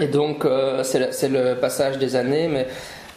[0.00, 2.66] Et donc euh, c'est le, c'est le passage des années, mais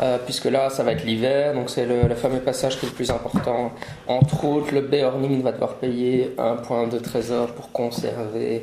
[0.01, 2.89] euh, puisque là ça va être l'hiver, donc c'est le, le fameux passage qui est
[2.89, 3.71] le plus important.
[4.07, 8.61] Entre autres, le Beorning va devoir payer un point de trésor pour conserver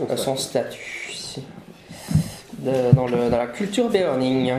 [0.00, 1.42] euh, son statut ici,
[2.58, 4.52] de- dans, le- dans la culture Beorning.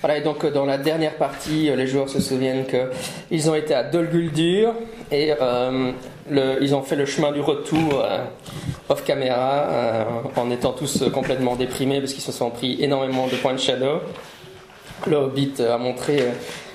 [0.00, 3.54] Voilà, et donc euh, dans la dernière partie, euh, les joueurs se souviennent qu'ils ont
[3.54, 4.74] été à Dol Guldur
[5.10, 5.92] et euh,
[6.30, 8.18] le- ils ont fait le chemin du retour euh,
[8.90, 10.04] off caméra euh,
[10.36, 13.58] en étant tous euh, complètement déprimés parce qu'ils se sont pris énormément de points de
[13.58, 14.00] shadow.
[15.06, 16.30] Le Hobbit euh, a montré euh,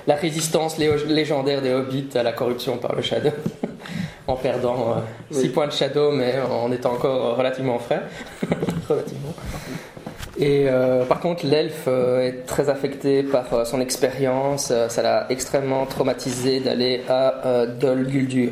[0.08, 3.32] la résistance lé- légendaire des Hobbits à la corruption par le shadow
[4.28, 4.98] en perdant
[5.32, 5.50] 6 Oui.
[5.50, 8.02] points de shadow mais en étant encore relativement frais.
[8.90, 9.34] relativement.
[10.38, 14.70] Et euh, par contre, l'elfe euh, est très affecté par euh, son expérience.
[14.72, 18.52] Euh, ça l'a extrêmement traumatisé d'aller à euh, Dol Guldur.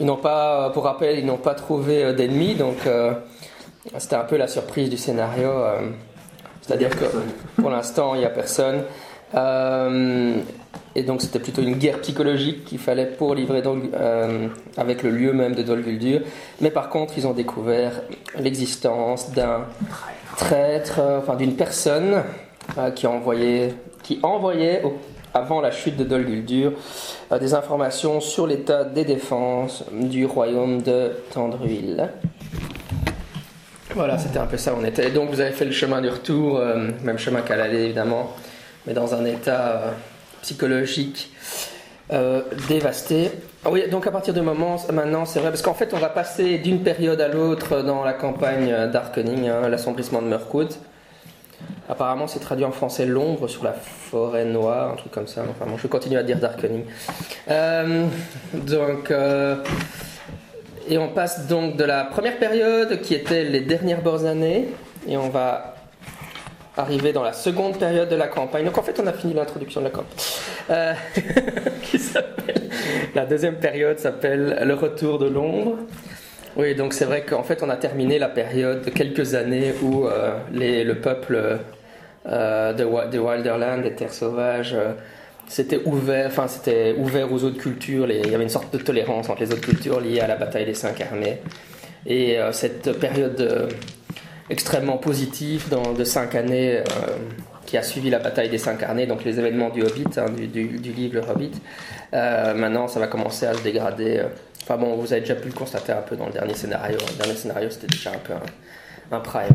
[0.00, 3.12] Ils n'ont pas, euh, pour rappel, ils n'ont pas trouvé euh, d'ennemis, donc euh,
[3.98, 5.48] c'était un peu la surprise du scénario.
[5.50, 5.90] euh,
[6.62, 7.04] C'est-à-dire que
[7.60, 8.82] pour l'instant, il n'y a personne.
[9.36, 10.36] Euh,
[10.94, 14.48] et donc c'était plutôt une guerre psychologique qu'il fallait pour livrer Dol- euh,
[14.78, 16.20] avec le lieu même de Dol Guldur.
[16.60, 18.00] Mais par contre, ils ont découvert
[18.38, 19.66] l'existence d'un
[20.38, 22.22] traître, euh, enfin d'une personne
[22.96, 24.82] qui envoyait, qui envoyait
[25.32, 26.72] avant la chute de Dol Guldur
[27.38, 31.96] des informations sur l'état des défenses du royaume de Tandruil.
[33.94, 35.10] Voilà, c'était un peu ça on était.
[35.10, 36.60] Donc vous avez fait le chemin du retour,
[37.04, 38.34] même chemin qu'à l'aller évidemment,
[38.86, 39.90] mais dans un état euh,
[40.42, 41.30] psychologique
[42.12, 43.30] euh, dévasté.
[43.64, 46.08] Ah oui, donc à partir du moment, maintenant c'est vrai, parce qu'en fait on va
[46.08, 50.72] passer d'une période à l'autre dans la campagne d'Arkening, hein, l'assombrissement de Mirkwood.
[51.88, 55.42] Apparemment c'est traduit en français l'ombre sur la forêt noire, un truc comme ça.
[55.50, 56.84] Enfin bon, je continue à dire Darkening.
[57.50, 58.06] Euh,
[58.52, 59.12] donc...
[60.88, 64.68] et on passe donc de la première période qui était les dernières bonnes années
[65.08, 65.75] et on va
[66.76, 68.64] arriver dans la seconde période de la campagne.
[68.64, 70.16] Donc en fait on a fini l'introduction de la campagne.
[70.70, 70.94] Euh,
[73.14, 75.76] la deuxième période s'appelle le retour de l'ombre.
[76.56, 80.06] Oui, donc c'est vrai qu'en fait on a terminé la période de quelques années où
[80.06, 81.58] euh, le peuple
[82.26, 84.74] euh, de, Wa- de Wilderland, des terres sauvages,
[85.48, 88.10] c'était ouvert, enfin c'était ouvert aux autres cultures.
[88.10, 90.64] il y avait une sorte de tolérance entre les autres cultures liée à la bataille
[90.64, 91.38] des cinq armées.
[92.06, 93.68] Et cette période euh,
[94.50, 96.82] extrêmement positive dans, de cinq années euh,
[97.66, 100.46] qui a suivi la bataille des cinq armées, donc les événements du Hobbit, hein, du,
[100.46, 101.52] du- du livre Hobbit,
[102.14, 104.18] euh, maintenant ça va commencer à se dégrader.
[104.18, 104.28] euh.
[104.62, 106.96] Enfin bon, vous avez déjà pu le constater un peu dans le dernier scénario.
[107.12, 109.52] Le dernier scénario c'était déjà un peu un, un primer.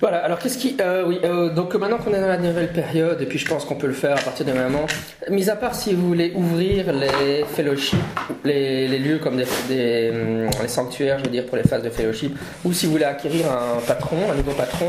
[0.00, 0.76] Voilà, alors qu'est-ce qui.
[0.80, 3.66] euh, oui, euh, donc maintenant qu'on est dans la nouvelle période, et puis je pense
[3.66, 4.86] qu'on peut le faire à partir de maintenant,
[5.28, 7.98] mis à part si vous voulez ouvrir les fellowships,
[8.44, 11.82] les, les lieux comme des, des, hum, les sanctuaires, je veux dire, pour les phases
[11.82, 12.34] de fellowship,
[12.64, 14.88] ou si vous voulez acquérir un patron, un nouveau patron,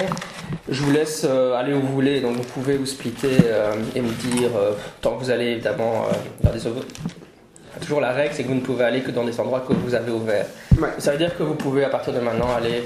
[0.70, 3.32] je vous laisse euh, aller où vous voulez, donc vous pouvez vous splitter
[3.94, 4.52] et me dire,
[5.02, 6.06] tant que vous allez évidemment
[6.42, 6.60] dans des.
[7.82, 9.96] Toujours la règle, c'est que vous ne pouvez aller que dans des endroits que vous
[9.96, 10.46] avez ouverts.
[10.80, 10.90] Ouais.
[11.00, 12.84] Ça veut dire que vous pouvez à partir de maintenant aller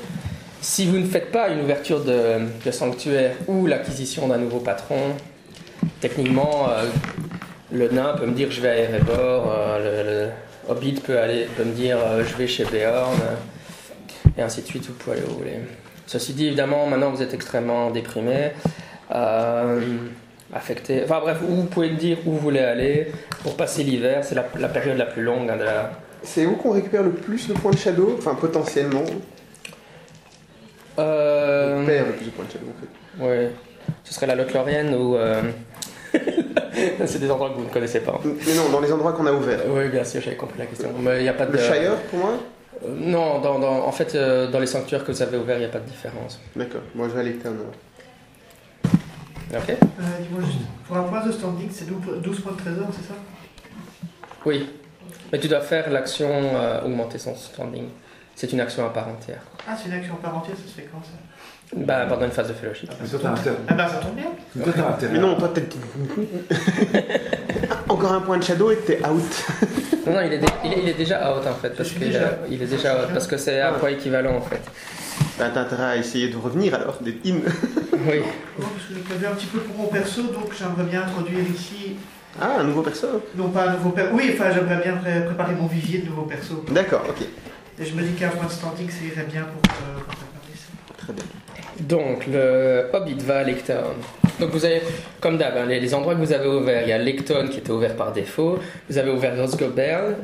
[0.61, 5.15] si vous ne faites pas une ouverture de, sanctuaire ou l'acquisition d'un nouveau patron,
[6.01, 6.85] techniquement, euh,
[7.71, 10.31] le nain peut me dire je vais à Erebor, euh, le,
[10.69, 13.35] hobbit peut, aller, peut me dire euh, je vais chez Beorn, euh,
[14.37, 15.59] et ainsi de suite, vous pouvez aller où vous voulez.
[16.07, 18.51] Ceci dit, évidemment, maintenant vous êtes extrêmement déprimé,
[19.13, 19.97] euh,
[20.53, 21.03] affecté.
[21.03, 23.11] Enfin bref, vous pouvez me dire où vous voulez aller
[23.43, 25.57] pour passer l'hiver, c'est la, période la plus longue hein,
[26.23, 29.03] C'est où qu'on récupère le plus de points de shadow Enfin, potentiellement,
[30.99, 33.23] Euh, on perd le plus de points de shadow en fait.
[33.25, 33.51] Ouais.
[34.03, 35.15] Ce serait la Lothlorienne ou.
[35.15, 35.41] euh,
[37.05, 38.19] c'est des endroits que vous ne connaissez pas.
[38.23, 39.59] Mais non, dans les endroits qu'on a ouverts.
[39.67, 40.89] Oui, bien sûr, j'avais compris la question.
[40.99, 41.51] Mais il n'y a pas de.
[41.51, 42.31] Le Shire, pour moi
[42.85, 45.61] Euh, Non, dans, dans- en fait, euh, dans les sanctuaires que vous avez ouverts, il
[45.61, 46.39] n'y a pas de différence.
[46.55, 47.59] D'accord, moi je vais à l'éternel.
[49.53, 49.73] Ok Euh,
[50.21, 50.57] Dis-moi juste,
[50.87, 53.13] pour un point de standing, c'est 12 12 points de trésor, c'est ça?
[54.45, 54.69] Oui.
[55.31, 57.85] Mais tu dois faire l'action euh, augmenter son standing.
[58.35, 59.39] C'est une action à part entière.
[59.67, 61.11] Ah, c'est une action par entière, ça se fait quand ça?
[61.75, 62.91] Bah, pendant une phase de fellowship.
[63.01, 63.55] Mais toi, t'as intérêt.
[63.67, 64.25] Ah bah ça tombe bien.
[64.55, 65.13] Mais toi, t'as intérêt.
[65.13, 65.63] Mais non, toi, t'es.
[67.89, 69.45] Encore un point de shadow et t'es out.
[70.05, 72.37] Non, non, il est, il est, il est déjà out en fait, parce qu'il déjà-
[72.49, 74.61] il est déjà out, parce que c'est un point équivalent en fait.
[75.39, 77.37] Bah, t'as intérêt à essayer de revenir alors, d'être in.
[78.07, 78.19] Oui.
[78.59, 81.39] Bon, parce que j'ai prévu un petit peu pour mon perso, donc j'aimerais bien introduire
[81.49, 81.95] ici,
[82.39, 85.55] Ah, un nouveau perso non pas un nouveau perso, oui, enfin j'aimerais bien pré- préparer
[85.55, 86.57] mon vivier de nouveaux persos.
[86.69, 87.25] D'accord, ok.
[87.79, 90.55] Et je me dis qu'un point de standing, ça irait bien pour, euh, pour préparer
[90.55, 90.93] ça.
[90.97, 91.23] Très bien.
[91.81, 93.83] Donc, le Hobbit va à Lecton.
[94.39, 94.81] Donc, vous avez,
[95.19, 97.57] comme d'hab, hein, les, les endroits que vous avez ouverts, il y a Lecton qui
[97.59, 100.15] était ouvert par défaut, vous avez ouvert Rosgobern,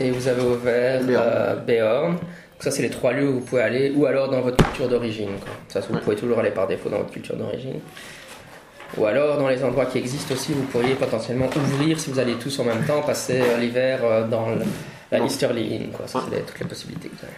[0.00, 1.22] et vous avez ouvert Beorn.
[1.26, 2.12] euh, Beorn.
[2.12, 2.20] Donc,
[2.60, 5.30] ça, c'est les trois lieux où vous pouvez aller, ou alors dans votre culture d'origine.
[5.40, 5.50] quoi.
[5.68, 6.00] Ça, vous Ouais.
[6.00, 7.80] pouvez toujours aller par défaut dans votre culture d'origine.
[8.96, 12.34] Ou alors, dans les endroits qui existent aussi, vous pourriez potentiellement ouvrir, si vous allez
[12.34, 14.62] tous en même temps, passer euh, l'hiver euh, dans le-
[15.12, 15.90] Easterly Inn.
[15.92, 16.06] Quoi.
[16.06, 17.34] Ça, c'est les- toutes les possibilités que vous avez.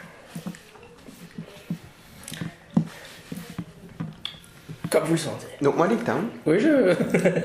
[4.91, 5.47] Comme vous le sentez.
[5.63, 6.25] Donc, moi, Town.
[6.47, 6.95] Oui, je.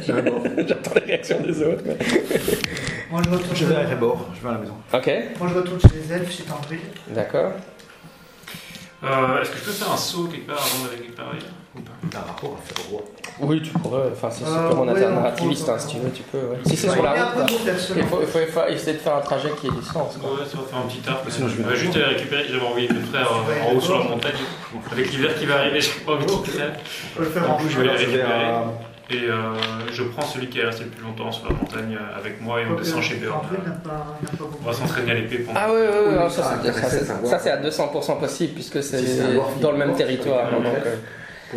[0.02, 0.42] J'ai un bord.
[0.68, 1.84] J'attends les réactions des autres.
[1.86, 1.98] mais-
[3.12, 4.74] Moi je retourne, Je vais à Rébord, je vais à la maison.
[4.92, 6.80] Ok, moi, je retourne chez les elfes, chez Tandruil.
[7.10, 7.52] d'accord.
[9.06, 11.38] Euh, Est-ce que je peux faire un saut quelque part avant de récupérer
[11.76, 13.02] ou pas T'as un rapport à faire au roi.
[13.42, 14.10] Oui, tu pourrais.
[14.14, 16.38] Enfin, si c'est Euh, purement ouais, narrativiste, on hein, peut- si tu veux, tu peux.
[16.38, 16.58] ouais.
[16.66, 17.74] Si c'est sur la un route, là.
[17.96, 20.18] il faut, il faut- il faut essayer de faire un trajet qui ait du sens.
[20.20, 20.32] quoi.
[20.32, 21.20] Ouais, ça va faire un petit arc.
[21.30, 22.46] Sinon, je vais On va à juste aller récupérer.
[22.50, 24.32] J'avais envoyé mes frères euh, en haut sur la montagne.
[24.92, 27.82] Avec l'hiver qui va arriver, j'ai pas envie peut le faire en Je vais je
[27.82, 28.46] vais récupérer.
[29.12, 29.54] Et euh,
[29.92, 32.60] je prends celui qui est resté le plus longtemps sur la montagne euh, avec moi
[32.62, 33.46] et on descend chez beaucoup.
[34.64, 35.60] On va s'entraîner à l'épée pendant.
[35.62, 36.44] Ah oui, oui, oui, ça,
[37.30, 39.04] ça, c'est- à 200% possible puisque c'est
[39.62, 40.50] dans le même territoire.
[40.52, 40.96] donc, euh,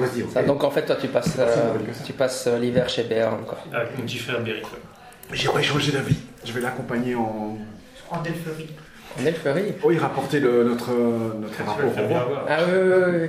[0.07, 1.73] se dire, ça- donc en fait, toi, tu passes, euh,
[2.05, 3.05] tu passes l'hiver chez.
[3.47, 3.59] Quoi.
[3.73, 4.65] Avec mon petit frère Beric.
[5.33, 6.17] J'aimerais changer d'avis.
[6.45, 7.57] Je vais l'accompagner en.
[8.11, 8.69] En Delpherie.
[9.27, 9.75] Elferie.
[9.83, 12.45] Oh, il rapportait le, notre, euh, notre rapport au roi.
[12.49, 13.29] Ah oui, oui, oui, oui.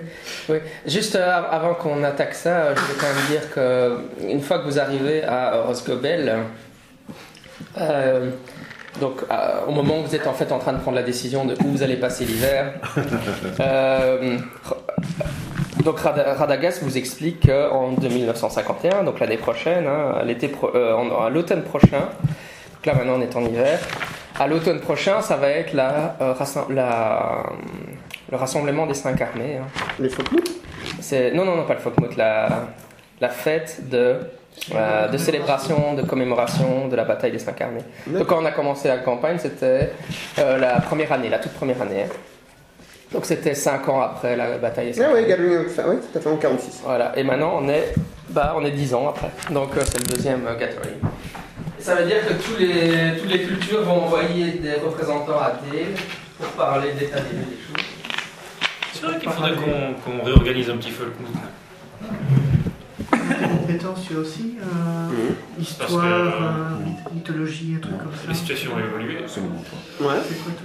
[0.50, 0.57] oui.
[0.91, 3.97] Juste euh, avant qu'on attaque ça, euh, je vais quand même dire que
[4.30, 6.38] une fois que vous arrivez à Rosgobel,
[7.80, 8.30] euh,
[9.00, 9.36] donc euh,
[9.68, 11.68] au moment où vous êtes en fait en train de prendre la décision de où
[11.68, 12.74] vous allez passer l'hiver,
[13.59, 14.38] euh,
[15.83, 20.15] donc Rada- Radagast vous explique qu'en 1951, donc l'année prochaine, hein,
[20.51, 22.09] pro- euh, en- à l'automne prochain,
[22.83, 23.79] donc là maintenant on est en hiver,
[24.39, 26.33] à l'automne prochain ça va être la, euh,
[26.69, 27.43] la,
[28.31, 29.57] le rassemblement des cinq armées.
[29.61, 29.67] hein.
[29.99, 30.49] Les Folkmoot
[31.01, 32.67] C'est non non non pas le Folkmoot, la
[33.21, 34.17] la fête de
[34.75, 37.83] euh, de célébration, de commémoration de la bataille des cinq armées.
[38.07, 39.91] Donc quand on a commencé la campagne, c'était
[40.37, 42.03] euh, la première année, la toute première année.
[42.03, 42.13] hein.
[43.11, 45.65] Donc c'était cinq ans après la bataille des cinq Ah armées.
[45.69, 46.81] Fire, ouais, tout à fait en 46.
[46.83, 47.93] Voilà, et maintenant on est,
[48.29, 49.29] bah, on est 10 ans après.
[49.51, 50.95] Donc c'est le deuxième gathering.
[51.79, 55.93] Ça veut dire que tous les, toutes les cultures vont envoyer des représentants à Dale
[56.37, 57.85] pour parler de l'état des choses.
[58.93, 61.23] C'est vrai qu'il faudrait qu'on qu'on réorganise un petit peu le coup.
[63.11, 65.35] Des compétences, tu as aussi euh, Mhm.
[65.61, 68.27] Histoire, que, euh, myth- mythologie, un truc comme ça.
[68.27, 69.19] Les situations ont évolué.
[69.19, 69.63] Absolument.
[70.01, 70.15] Ouais.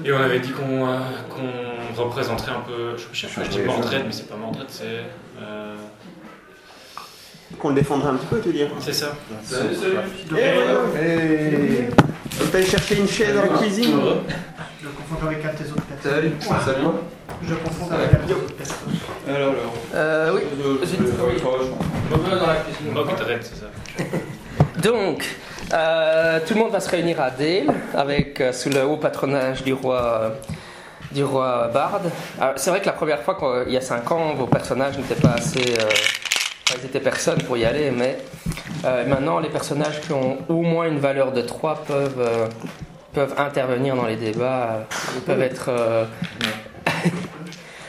[0.05, 0.99] Et on avait dit qu'on euh,
[1.29, 2.97] qu'on représenterait un peu.
[3.13, 5.05] Je sais pas, je dis Mordred, mais c'est pas Mordred, c'est.
[7.59, 9.07] Qu'on le défendrait un petit peu, tu veux dire c'est ça.
[9.07, 11.89] Donc, Hey
[12.43, 13.93] On peut aller chercher une chaise dans la cuisine
[14.83, 16.13] Je confonds avec un de tes autres personnes.
[16.13, 16.33] Salut.
[17.49, 18.77] Je confonds avec un de tes autres personnes.
[19.29, 19.75] Alors, alors.
[19.95, 20.81] Euh, oui, le.
[24.83, 25.25] Donc,
[25.73, 29.63] euh, tout le monde va se réunir à Dale, avec, euh, sous le haut patronage
[29.65, 30.29] du roi, euh,
[31.13, 32.01] du roi Bard.
[32.41, 34.99] Alors, C'est vrai que la première fois, quand- il y a 5 ans, vos personnages
[34.99, 35.75] n'étaient pas assez...
[35.79, 35.89] euh,
[36.79, 38.19] ils étaient personne pour y aller, mais
[38.85, 42.47] euh, maintenant, les personnages qui ont au moins une valeur de 3 peuvent, euh,
[43.13, 44.83] peuvent intervenir dans les débats, euh,
[45.17, 45.67] ils peuvent être...
[45.69, 46.05] euh,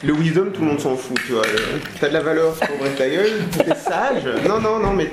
[0.04, 1.44] Le wisdom, tout le monde s'en fout, tu vois.
[2.00, 4.26] T'as de la valeur pour ouvrir ta gueule, t'es sage.
[4.48, 5.10] Non, non, non, mais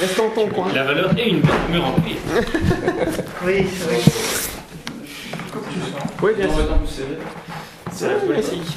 [0.00, 0.66] reste dans ton coin.
[0.74, 2.16] La valeur et une bonne mur en cuir.
[3.44, 3.98] Oui, c'est vrai.
[6.22, 6.68] Oui, bien sûr.
[6.88, 7.02] c'est.
[7.92, 8.76] C'est la politique.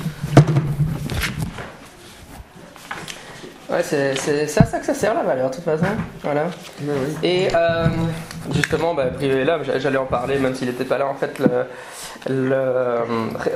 [3.70, 4.12] Ouais, c'est
[4.58, 5.86] à ça que ça sert la valeur, de toute façon.
[6.24, 6.46] Voilà.
[6.82, 7.28] Ouais, ouais.
[7.28, 7.86] Et euh,
[8.54, 11.08] justement, bah, privé là, j'allais en parler, même s'il n'était pas là.
[11.08, 11.48] En fait, le,
[12.28, 13.04] le euh,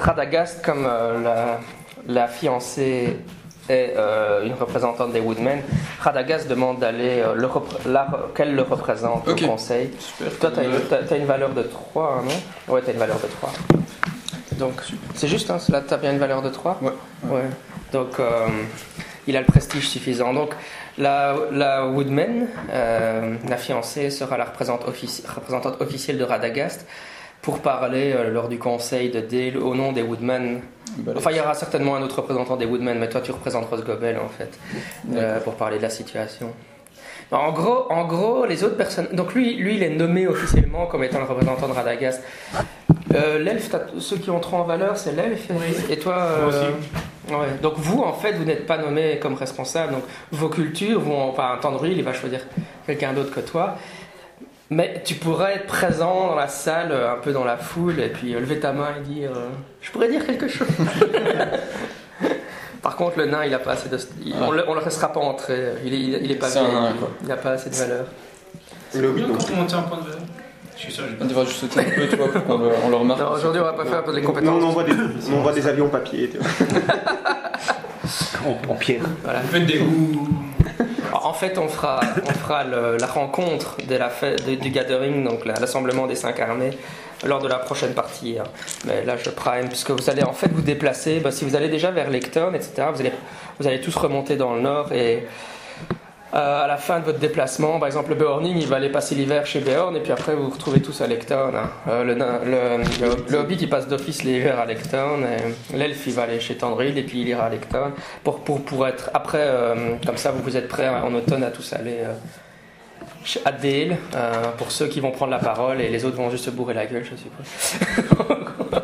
[0.02, 1.60] Radagast, comme euh, la,
[2.08, 3.18] la fiancée
[3.70, 5.62] est euh, une représentante des Woodmen,
[6.02, 9.90] Radagast demande d'aller euh, le repr- la- qu'elle le représente au conseil.
[9.98, 10.38] Super.
[10.38, 12.74] Toi, tu as, une, t'as- t'as une valeur de 3, non?
[12.74, 13.52] Ouais, tu as une valeur de 3.
[14.60, 14.74] Donc,
[15.16, 16.92] c'est juste, hein, là, tu as bien une valeur de 3 Ouais.
[17.28, 17.44] Ouais.
[17.94, 18.48] Donc, euh,
[19.28, 20.34] il a le prestige suffisant.
[20.34, 20.52] Donc,
[20.98, 26.86] la, la Woodman, euh, la fiancée, sera la représentante, offici- représentante officielle de Radagast.
[27.42, 30.62] pour parler euh, lors du conseil de Dale au nom des Woodmen.
[31.00, 33.66] Bah, Enfin, il y aura certainement un autre représentant des Woodmen, mais toi, tu représentes
[33.70, 34.58] Ross Gobel, en fait,
[35.14, 36.54] euh, pour parler de la situation.
[37.32, 39.08] En gros, en gros, les autres personnes.
[39.12, 42.22] Donc lui, lui, il est nommé officiellement comme étant le représentant de Radagast.
[43.14, 45.48] Euh, l'elfe, ceux qui entrent en valeur, c'est l'elfe.
[45.90, 46.58] Et toi, Moi aussi.
[46.60, 46.70] euh,
[47.40, 47.48] ouais.
[47.62, 49.94] Donc vous, en fait, vous n'êtes pas nommé comme responsable.
[49.94, 51.30] Donc vos cultures vont.
[51.30, 52.42] Enfin, Tandruil, il va choisir
[52.86, 53.76] quelqu'un d'autre que toi.
[54.70, 58.34] Mais tu pourrais être présent dans la salle, un peu dans la foule, et puis
[58.34, 59.50] euh, lever ta main et dire euh,
[59.82, 60.68] Je pourrais dire quelque chose.
[62.82, 63.98] Par contre, le nain, il a pas assez de.
[64.26, 65.74] il- on, le, on le laissera pas entrer.
[65.86, 66.74] Il est, il est- il est pas C'est un VIP.
[66.74, 67.10] nain, quoi.
[67.22, 68.06] Il n'a pas assez de valeur.
[68.96, 69.38] Le Bien donc.
[69.38, 70.20] quand on montait un point de valeur.
[70.76, 72.90] Je suis sûr, On devrait juste sauter un peu, tu vois, pour qu'on le, on
[72.90, 73.20] le remarque.
[73.22, 74.64] Non, aujourd'hui, on va pas faire un peu les Non, compétences.
[74.64, 74.94] on envoie des,
[75.32, 76.30] on envoie des avions papier.
[76.30, 76.48] tu vois.
[78.46, 79.04] en, en pierre.
[79.24, 79.40] Voilà.
[79.42, 80.28] Vous faites des ouh.
[81.14, 85.24] En fait, on fera, on fera le- la rencontre de la fête, de- du gathering,
[85.24, 86.72] donc la- l'assemblement des cinq armées,
[87.26, 88.38] lors de la prochaine partie.
[88.40, 88.44] hein.
[88.86, 91.20] Mais là, je prime, puisque vous allez en fait vous déplacer.
[91.22, 93.14] bah, si vous allez déjà vers Lecton, etc., vous allez,
[93.60, 95.20] vous allez tous remonter dans le nord et euh,
[96.34, 99.46] à la fin de votre déplacement, par exemple, le Beorning, il va aller passer l'hiver
[99.46, 101.52] chez Beorn et puis après vous vous retrouvez tous à Lecton.
[101.56, 101.70] hein.
[101.88, 105.20] Euh, le, le, le- le Hobbit, il passe d'office l'hiver à Lecton.
[105.72, 107.92] et L'elfe, il va aller chez Tandril et puis il ira à Lecton
[108.24, 111.52] pour, pour, pour être après, euh, comme ça, vous vous êtes prêts en automne à
[111.52, 112.14] tous aller euh,
[113.24, 116.30] chez- à Dale euh, pour ceux qui vont prendre la parole et les autres vont
[116.32, 117.46] juste se bourrer la gueule, je suppose.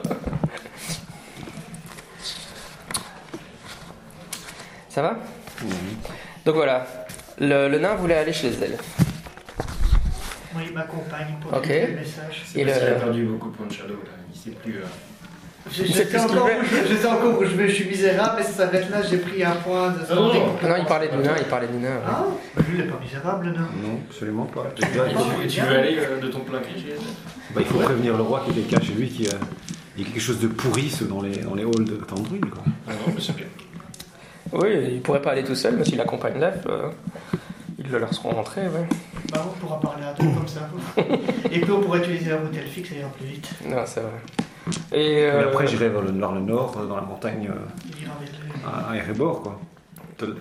[4.89, 5.15] ça va?
[6.45, 6.85] Donc voilà,
[7.39, 8.77] le, le nain voulait aller chez elle.
[10.53, 11.67] Moi, il m'accompagne pour Ok.
[11.67, 12.43] le message.
[12.55, 14.11] Et Parce qu'il a perdu beaucoup pour Shadow, là.
[14.33, 14.77] Il sait plus.
[14.77, 14.81] euh,
[15.71, 16.59] Je, Il je sait sais plus ce qu'il encore, fait.
[16.59, 19.01] où je, je sais encore où je vais, je suis misérable, mais ça s'arrête là,
[19.07, 20.43] j'ai pris un point de Ah non, standing.
[20.63, 21.89] Non, il parlait du nain, il parlait du nain.
[21.97, 22.01] ouais.
[22.07, 24.65] Ah, bah, lui, il est pas misérable, non Non, absolument pas.
[24.75, 26.95] Tu, et tu veux aller euh, de ton plein gré chez
[27.53, 29.31] bah, il faut prévenir le roi qu'il y a quelqu'un chez lui qui a,
[29.97, 32.41] il y a quelque chose de pourri ce, dans les, dans les halls de Tandruil.
[32.41, 32.63] Quoi.
[32.87, 33.45] Ah non, mais c'est bien.
[34.53, 36.89] Oui, il pourrait pas aller tout seul, mais s'il accompagne l'elfe, euh,
[37.77, 38.61] ils le laisseront rentrer.
[38.63, 38.87] Ouais.
[39.31, 40.67] Bah, on pourra parler à deux comme ça.
[41.51, 43.49] Et puis, on pourrait utiliser la route fixe, ça ira plus vite.
[43.67, 44.11] Non, c'est vrai.
[44.91, 47.87] Et, Et euh, après, j'irai vers le, vers le nord, euh, dans la montagne, euh,
[47.95, 48.51] Il ira avec lui.
[48.65, 49.41] à, à Erebor.
[49.43, 49.59] quoi.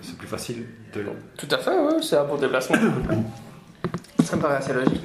[0.02, 0.66] C'est plus facile.
[0.94, 1.04] De...
[1.36, 2.76] Tout à fait, oui, c'est un bon déplacement.
[4.24, 5.02] Ça me paraît assez logique.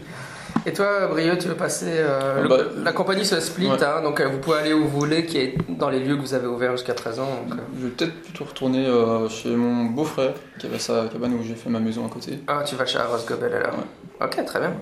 [0.65, 1.87] Et toi, Brio, tu veux passer.
[1.89, 3.83] euh, le- Bah, la compagnie se split, ouais.
[3.83, 6.21] hein, donc euh, vous pouvez aller où vous voulez, qui est dans les lieux que
[6.21, 7.27] vous avez ouverts jusqu'à présent.
[7.49, 7.63] donc, euh.
[7.79, 11.55] Je vais peut-être plutôt retourner euh, chez mon beau-frère, qui avait sa cabane où j'ai
[11.55, 12.39] fait ma maison à côté.
[12.47, 13.79] Ah, tu vas chez Arros Gobel alors.
[14.21, 14.73] Ok, très bien.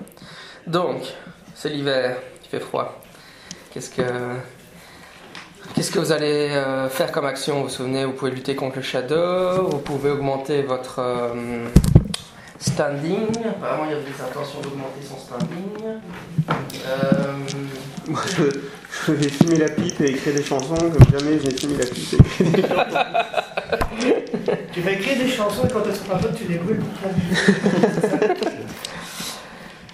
[0.66, 1.02] Donc,
[1.54, 3.00] c'est l'hiver, il fait froid.
[3.72, 4.02] Qu'est-ce que.
[5.74, 7.56] Qu'est-ce que vous allez euh, faire comme action?
[7.58, 11.28] Vous vous souvenez, vous pouvez lutter contre le Shadow, vous pouvez augmenter votre euh,
[12.62, 13.28] standing.
[13.48, 16.00] Apparemment, il y a des intentions d'augmenter son standing.
[16.86, 17.32] Euh,
[18.08, 18.44] Moi, je,
[19.06, 21.86] je vais fumer la pipe et écrire des chansons comme jamais je n'ai fumé la
[21.86, 22.14] pipe.
[22.14, 22.98] et écrit des chansons.
[24.72, 26.82] Tu vas écrire des chansons et quand elles seront bonnes, tu les brûles.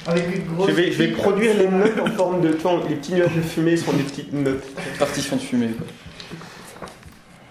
[0.07, 0.71] Avec une grosse.
[0.71, 2.79] Je vais, je vais produire les notes en forme de temps.
[2.89, 4.65] Les petits nuages de fumée sont des petites notes.
[4.99, 5.87] Partition de fumée, quoi.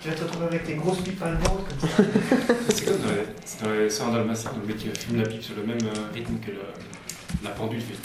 [0.07, 1.97] Tu vas te retrouver avec tes grosses pipes allemandes comme ça.
[2.69, 3.09] C'est comme dans
[3.73, 4.23] les, c'est dans les le
[4.65, 6.61] mec qui fume la pipe sur le même euh, rythme que le-
[7.43, 7.95] la pendule fait.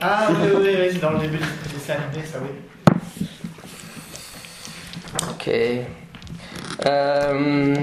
[0.00, 1.44] Ah oui, oui, oui, c'est dans le début du
[1.74, 3.26] dessin animé, ça oui.
[5.30, 5.50] ok.
[6.86, 7.74] Euh,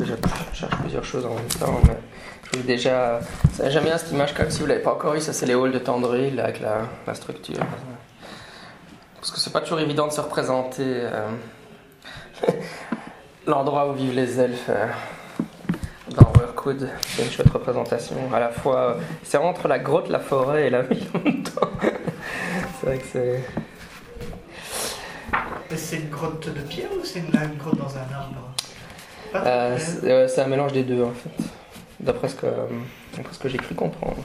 [0.00, 0.14] je
[0.58, 1.98] cherche plusieurs choses en même temps, mais
[2.44, 3.20] je vous ai déjà.
[3.66, 5.72] J'aime bien cette image, comme si vous l'avez pas encore eu, ça c'est les halls
[5.72, 7.60] de Tendril avec la, la structure.
[9.16, 11.28] Parce que c'est pas toujours évident de se représenter euh,
[13.46, 14.68] l'endroit où vivent les elfes.
[14.68, 14.86] euh,
[16.10, 18.16] dans Workwood, c'est une chouette représentation.
[18.32, 21.42] À la fois, euh, c'est entre la grotte, la forêt et la ville en même
[21.42, 21.68] temps.
[22.80, 23.44] c'est vrai que c'est.
[25.76, 28.54] C'est une grotte de pierre ou c'est une, une grotte dans un arbre?
[29.34, 31.44] Euh, c'est euh, c'est un mélange des deux en fait,
[31.98, 32.66] d'après ce que, euh,
[33.16, 34.16] d'après ce que j'ai cru comprendre.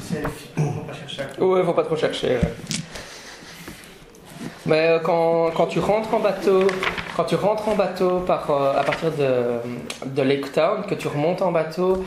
[0.00, 0.22] C'est
[0.56, 2.28] faut pas chercher à Ouais, faut pas trop chercher.
[2.38, 2.54] ouais.
[4.66, 6.62] Mais euh, quand, quand tu rentres en bateau,
[7.16, 11.08] quand tu rentres en bateau par, euh, à partir de, de Lake Town, que tu
[11.08, 12.04] remontes en bateau,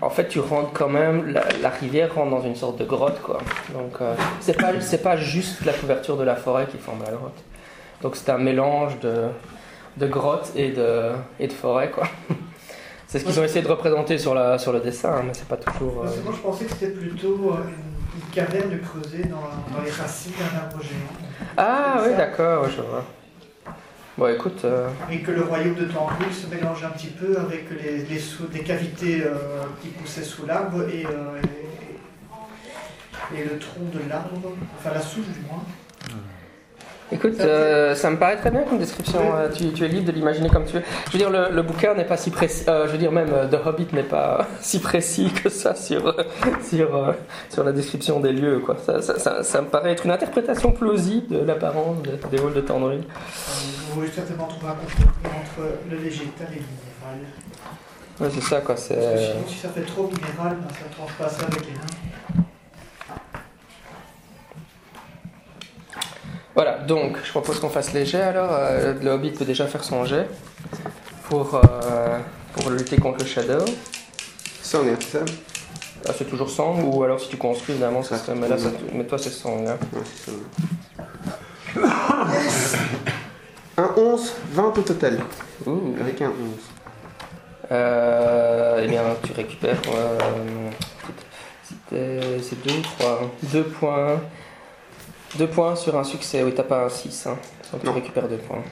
[0.00, 3.20] en fait tu rentres quand même, la, la rivière rentre dans une sorte de grotte
[3.22, 3.38] quoi.
[3.72, 7.12] Donc euh, c'est pas, c'est pas juste la couverture de la forêt qui forme la
[7.12, 7.42] grotte.
[8.02, 9.14] Donc c'est un mélange de,
[9.96, 11.10] de grotte et de,
[11.40, 12.04] et de forêt quoi.
[13.06, 15.46] C'est ce qu'ils ont essayé de représenter sur, la, sur le dessin, hein, mais c'est
[15.46, 16.02] pas toujours.
[16.04, 17.93] euh, moi je pensais que c'était plutôt une,
[18.34, 19.40] caverne creusée dans,
[19.76, 21.46] dans les racines d'un arbre géant.
[21.56, 23.04] Ah oui, d'accord, je vois.
[24.16, 27.66] Bon, écoute, euh, Et que le royaume de Tambour se mélange un petit peu avec
[27.70, 29.34] les, les, sous- les cavités euh,
[29.82, 31.40] qui poussaient sous l'arbre et, euh,
[33.36, 34.30] et le tronc de l'arbre,
[34.78, 35.62] enfin la souche du moins.
[37.12, 39.20] Écoute, Ça euh, ça me paraît très bien comme description.
[39.36, 40.82] euh, Tu, tu es libre de l'imaginer comme tu veux.
[41.06, 42.64] Je veux dire, le, le bouquin n'est pas si précis.
[42.68, 46.02] euh, je veux dire, même The Hobbit n'est pas si précis que ça sur,
[46.68, 47.14] sur,
[47.50, 48.60] sur la description des lieux.
[48.60, 48.76] Quoi.
[48.84, 51.98] Ça, ça, ça, ça me paraît être une interprétation plausible de l'apparence
[52.30, 53.02] des, halls de Tandril.
[53.90, 57.28] Vous voulez certainement trouver un compromis entre le végétal et le minéral.
[58.20, 58.74] Ouais, c'est ça, quoi.
[58.76, 61.66] Parce que sinon, si ça fait trop minéral, ben, ça ne tranche pas ça avec
[61.66, 62.44] les nains.
[66.54, 68.50] Voilà, donc je propose qu'on fasse les jets alors.
[68.52, 70.28] Euh, le Hobbit peut déjà faire son jet
[71.28, 72.18] pour, euh,
[72.54, 73.64] pour lutter contre le Shadow.
[74.62, 75.18] Ça, on est à ça.
[76.06, 78.16] Ah, c'est toujours sang, ou alors si tu construis, évidemment, ça.
[78.36, 79.64] Mais là, ça, mais toi, c'est sang.
[79.66, 79.76] Hein.
[79.92, 80.36] Ouais, c'est ça.
[83.76, 85.18] Un 11, 20 au total.
[85.66, 85.96] Ouh.
[86.00, 86.34] Avec un 11.
[87.72, 89.80] Euh, eh bien, tu récupères.
[91.92, 94.20] euh, c'est 2 ou 3 2 points.
[95.38, 96.42] 2 points sur un succès.
[96.42, 97.26] Oui, t'as pas un 6.
[97.26, 97.36] Hein.
[97.72, 98.62] Donc tu récupères 2 points.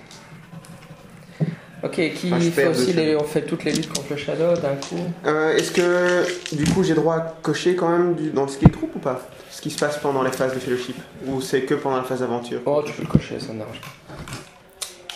[1.85, 4.17] Ok, qui Ah, je fait aussi deux les, on fait toutes les luttes contre le
[4.17, 8.31] Shadow d'un coup Euh, Est-ce que du coup j'ai droit à cocher quand même du-
[8.31, 9.21] dans le skill troupe ou pas?
[9.51, 10.97] Ce qui se passe pendant les phases de fellowship?
[11.27, 12.61] Ou c'est que pendant la phase aventure?
[12.67, 13.89] Oh, tu peux le cocher, ça me dérange pas.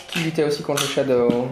[0.09, 1.47] Qui luttait aussi contre le Shadow?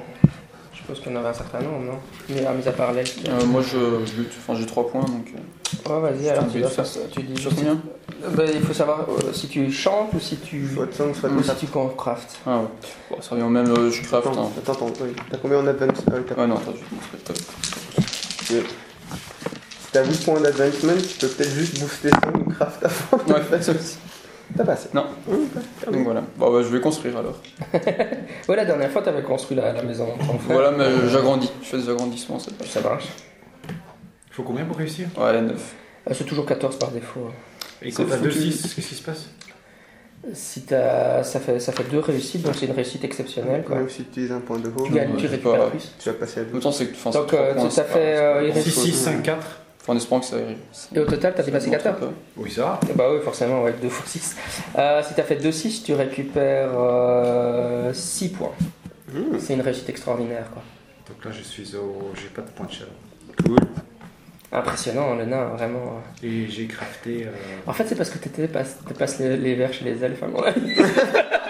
[0.85, 1.99] Suppose qu'il y en avait un certain nombre, non
[2.29, 3.07] Mais à mis à part l'aile.
[3.27, 5.27] Euh, moi je, je lutte, enfin j'ai 3 points donc.
[5.35, 5.39] euh,
[5.89, 6.99] Oh, vas-y, alors tu dois faire ça.
[7.11, 7.73] Tu dis Sur combien
[8.23, 11.13] Euh, bah, il faut savoir euh, si tu chantes ou si tu, Soit de sang,
[11.13, 11.59] soit de ou si craft.
[11.59, 12.37] tu craft.
[12.45, 12.65] Ah ouais.
[13.09, 14.27] Bon, ça revient au même, euh, je craft.
[14.27, 14.51] Attends, Hein.
[14.59, 15.15] attends, attends, oui.
[15.29, 18.63] T'as combien en advance euh, Ouais, non, attends, je vais te montrer.
[19.85, 23.33] Si t'as 8 points d'advancement, tu peux peut-être juste booster ça ou craft avant.
[23.33, 23.97] Ouais, ça aussi.
[24.55, 24.89] T'as pas assez.
[24.93, 25.05] Non.
[25.91, 26.23] Donc voilà.
[26.37, 27.37] Bon, bah, je vais construire alors.
[28.47, 30.07] Ouais, la dernière fois, t'avais construit la, la maison.
[30.47, 31.51] Voilà, mais j'agrandis.
[31.63, 32.53] Je fais des agrandissements fois.
[32.65, 33.07] Ça marche.
[33.67, 35.07] Il faut combien pour réussir?
[35.17, 35.55] Ouais, 9.
[36.09, 37.29] Euh, C'est toujours 14 par défaut.
[37.81, 38.29] Et C'est quand t'as foutu.
[38.29, 39.29] 2-6, qu'est-ce qui se passe?
[40.33, 43.63] Si t'as, ça fait, ça fait deux réussites, donc c'est une réussite exceptionnelle.
[43.63, 43.75] Quoi.
[43.77, 45.91] Même si tu utilises un point de haut, Tu gagnes, tu récupères pas- plus.
[45.99, 46.55] tu vas passer à 12.
[46.57, 46.95] Autant c'est que.
[46.97, 48.83] C'est Donc, euh, tu- ça fait, c'est pas euh, grand il reste- 6, chose.
[48.85, 49.61] 6, 5, 4.
[49.87, 50.57] Enfin, en espérant que ça arrive.
[50.95, 52.79] Et au total, t'as dépassé 14 Oui, ça va.
[52.95, 54.35] Bah oui, forcément, avec 2 fois 6.
[54.79, 56.71] Euh, si t'as fait 2-6, tu récupères
[57.93, 58.51] 6 points.
[59.13, 59.37] Mmh.
[59.37, 60.45] C'est une réussite extraordinaire.
[60.51, 60.63] Quoi.
[61.07, 62.11] Donc là, je suis au.
[62.15, 62.93] J'ai pas de point de chaleur.
[64.51, 66.01] Impressionnant, le nain, vraiment.
[66.23, 67.25] Et j'ai crafté.
[67.27, 67.31] euh,
[67.67, 70.27] En fait, c'est parce que tu dépasses, dépasses les, les vers chez les elfes, à
[70.27, 70.75] mon avis.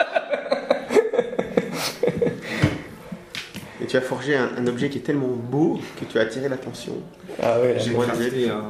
[3.96, 6.94] tu as forgé un, un objet qui est tellement beau que tu as attiré l'attention.
[7.42, 8.62] Ah oui, J'ai Moi, crafté un.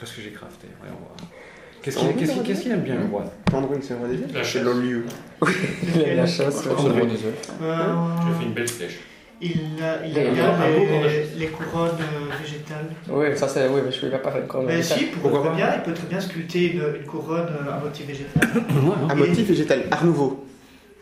[0.00, 1.16] Qu'est-ce que j'ai crafté Voyons voir.
[1.82, 3.24] Qu'est-ce qu'il qu'est-ce qu'il- qu'est-ce qu'il aime bien, le roi?
[3.50, 5.04] Tendrune, c'est le roi des La C'est l'olieu.
[5.96, 6.66] la, la chasse.
[6.66, 9.00] Roi des Tu as fait une belle flèche.
[9.42, 9.50] il,
[9.82, 10.46] a- il Il aime a bien
[11.36, 12.86] les, couronnes euh, végétales.
[13.10, 13.68] Oui, ça c'est.
[13.68, 14.62] Oui, mais je vais pas parler encore.
[14.62, 15.56] Mais si, il pourrait Pourquoi pas?
[15.56, 18.48] bien, il peut très bien sculpter une, une couronne euh, à motif végétal.
[19.10, 19.82] Un motif végétal.
[19.90, 20.46] Art nouveau.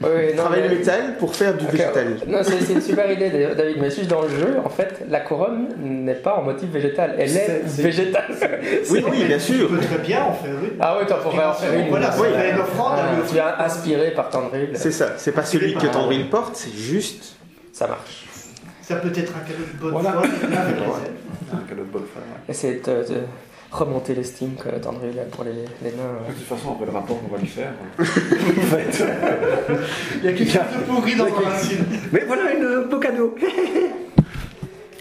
[0.03, 2.17] Oui, oui, non, Travaille mais- le métal pour faire du Ok, végétal.
[2.27, 3.77] Non, c'est c'est une super idée, David.
[3.81, 7.15] Mais juste dans le jeu, en fait, la couronne n'est pas en motif végétal.
[7.19, 8.25] Elle est, C'est- c'est- végétale.
[8.91, 9.69] Oui, oui, bien sûr.
[9.71, 10.71] Il peut très bien en faire une.
[10.81, 11.89] Ah oui, toi, pourrais en faire une.
[11.89, 12.29] Voilà, Oui.
[12.53, 12.99] une offrande.
[12.99, 14.71] Ah, tu es inspiré par Tandril.
[14.75, 15.15] C'est ça.
[15.19, 17.37] C'est pas celui que Tendrune porte, c'est juste.
[17.73, 18.27] Ça marche.
[18.83, 20.11] Ça peut être un cadeau de bonne Voilà.
[20.13, 20.23] foi.
[21.55, 22.23] Un cadeau de bonne ouais.
[22.49, 23.21] Essayer de, de
[23.73, 26.21] remonter l'estime que Tandril a pour les, les nains.
[26.29, 27.73] De toute façon, après le rapport qu'on va lui faire.
[27.99, 29.05] en fait.
[30.19, 31.85] Il y a quelque chose de pourri dans ma racine.
[32.13, 33.35] Mais voilà une beau cadeau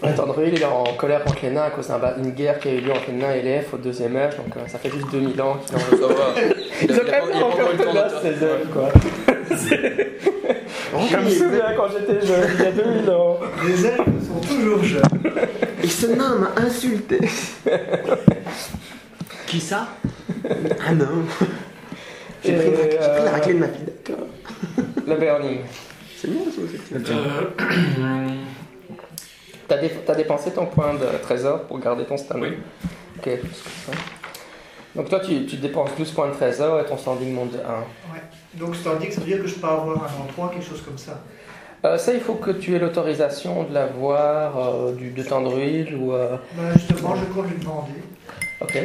[0.02, 1.88] Ouais, Tandril, il est en colère contre les nains à cause
[2.18, 4.36] d'une guerre qui a eu lieu entre les nains et les elfes au deuxième âge.
[4.36, 6.34] Donc euh, ça fait juste 2000 ans qu'il en Ça va.
[6.82, 8.88] Ils ont quand même pas encore le temps ces elfes, quoi.
[11.08, 13.38] Je me souviens quand j'étais jeune, il y a 2000 ans.
[13.66, 15.02] Les elfes sont toujours jeunes.
[15.82, 17.18] Et ce nain m'a insulté.
[19.46, 19.88] Qui ça?
[20.84, 21.06] Ah non.
[22.44, 24.26] J'ai pris, la- pris euh, la raclée de ma fille, d'accord.
[25.06, 25.58] Le burning.
[26.16, 26.78] C'est bien ça aussi.
[29.72, 32.58] T'as dé- t'as dépensé ton point de trésor pour garder ton standing Oui.
[33.16, 33.92] Ok, plus que ça.
[34.94, 37.60] Donc toi, tu, tu dépenses 12 points de trésor et ton standing monte de 1.
[37.60, 38.20] Ouais.
[38.52, 41.22] Donc standing, ça veut dire que je peux avoir un endroit, quelque chose comme ça.
[41.86, 46.12] Euh, ça, il faut que tu aies l'autorisation de l'avoir euh, du, de Tandruil ou...
[46.12, 47.92] euh, Bah, justement, je compte lui demander.
[48.60, 48.78] Ok.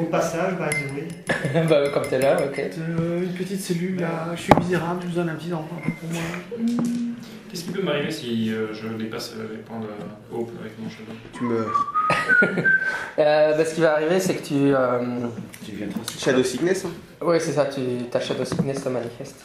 [0.00, 1.62] Au passage, by the way.
[1.68, 2.58] bah, comme t'es là, ok.
[2.58, 6.08] Euh, Une petite cellule là, je suis misérable, je vous donne un petit endroit pour
[6.10, 6.22] moi.
[7.50, 9.86] Qu'est-ce qui peut m'arriver si euh, je dépasse euh, les points de
[10.32, 11.92] hope avec mon shadow Tu meurs.
[13.18, 14.54] Euh, bah, ce qui va arriver, c'est que tu...
[14.74, 14.98] euh,
[15.66, 16.90] Tu viens trop Shadow Sickness, hein?
[17.20, 19.44] Oui, c'est ça, tu, ta Shadow Sickness te manifeste.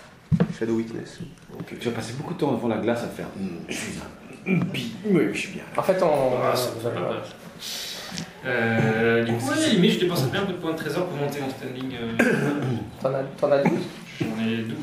[0.58, 1.20] Shadow Weakness.
[1.52, 3.26] Donc, tu vas passer beaucoup de temps devant la glace à faire.
[3.38, 3.94] Hum, je suis
[4.48, 5.63] un bi, mais je suis bien.
[5.76, 6.38] En fait, on...
[6.41, 7.22] Ah, c'est pas voilà.
[8.46, 11.18] Euh, du coup, oui, mais je dépensais bien un peu de points de trésor pour
[11.18, 11.91] monter mon standing.
[12.00, 12.24] euh,
[13.02, 13.72] T'en as, t'en as 12
[14.22, 14.76] J'en ai 12.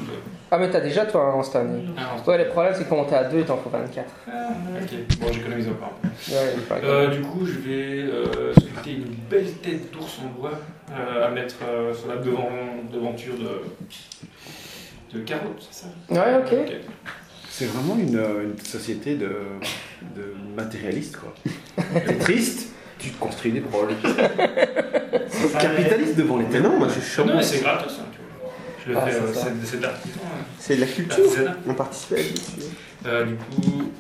[0.51, 1.89] Ah, mais t'as déjà toi en standing.
[1.97, 4.05] Ah, Ouais, le problème c'est que pour monter à 2, il t'en faut 24.
[4.27, 5.19] ok.
[5.21, 6.35] Bon, j'économise encore un peu.
[6.35, 10.59] Ouais, Euh, du coup, je vais euh, sculpter une belle tête d'ours en bois
[10.91, 12.51] euh, à mettre euh, sur la devant,
[12.93, 15.87] devanture de, de carottes, c'est ça?
[16.11, 16.73] Ouais, ok.
[17.49, 19.31] C'est vraiment une, une société de,
[20.17, 21.33] de matérialistes, quoi.
[22.07, 22.72] T'es triste,
[23.03, 23.91] tu te construis des proles.
[25.29, 27.37] C'est capitaliste devant les non, moi je suis Non, chaud.
[27.37, 28.05] mais c'est gratos, hein.
[28.85, 29.41] Je le Ah, fais, c'est euh, ça.
[29.61, 30.21] c'est c'est de l'artisan.
[30.59, 31.25] C'est de la culture.
[31.25, 31.57] Artisanat.
[31.69, 32.65] On participe à la culture.
[33.07, 33.91] Euh, du coup,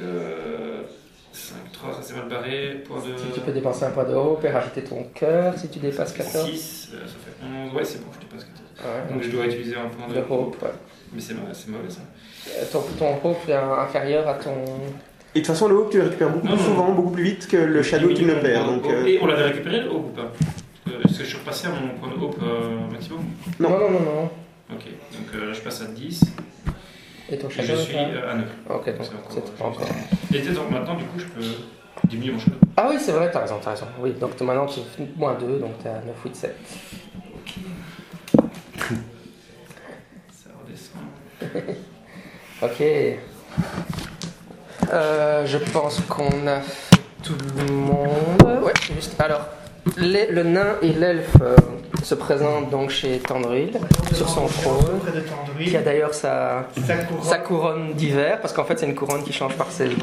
[0.00, 0.82] euh,
[1.32, 2.82] 5, 3, ça c'est mal barré.
[2.86, 3.16] Point de.
[3.18, 6.12] Si tu peux dépenser un point de haut et rajouter ton cœur si tu dépasses
[6.12, 6.50] 14.
[6.50, 7.74] 6, ça fait 11.
[7.74, 8.46] Ouais, c'est bon, je dépasse
[8.78, 8.94] 14.
[9.08, 10.14] Ouais, Donc je dois utiliser un point de.
[10.14, 10.68] de hope, ouais.
[11.12, 12.00] Mais c'est mauvais, c'est mauvais ça.
[12.48, 14.54] Euh, Ton, ton hope est inférieur à ton.
[15.36, 16.68] Et de toute façon, le haut, tu le récupères beaucoup Non, plus non.
[16.70, 18.66] souvent, beaucoup plus vite que le shadow, tu le perds.
[18.66, 20.32] Donc, euh, Et on l'avait récupéré le hope ou pas?
[20.88, 23.20] Euh, Est-ce que je suis repassé à mon point de hope euh, maximum?
[23.58, 23.70] Non.
[23.70, 24.00] non, non, non.
[24.00, 24.30] non.
[24.72, 26.20] Ok, donc euh, là je passe à 10
[27.30, 28.44] Et ton et shadow je suis euh, à 9.
[28.70, 29.88] Ok, donc C'est encore-.
[30.32, 31.46] Et donc, maintenant, du coup, je peux
[32.08, 32.56] diminuer mon shadow.
[32.76, 33.86] Ah oui, c'est vrai, t'as raison, t'as raison.
[34.00, 36.56] Oui, donc maintenant tu fais moins 2, donc t'es à 9, 8, 7.
[40.30, 41.76] Ça redescend.
[42.62, 42.82] Ok.
[44.94, 48.62] Euh, je pense qu'on a fait tout le monde.
[48.62, 49.20] Ouais, juste.
[49.20, 49.46] Alors,
[49.96, 51.56] les- le nain et l'elfe euh,
[52.02, 53.72] se présentent donc chez Tandril,
[54.12, 55.00] sur son trône,
[55.64, 56.66] qui a d'ailleurs sa,
[57.22, 57.92] Sa couronne.
[57.94, 59.96] d'hiver, parce qu'en fait c'est une couronne qui change par saison.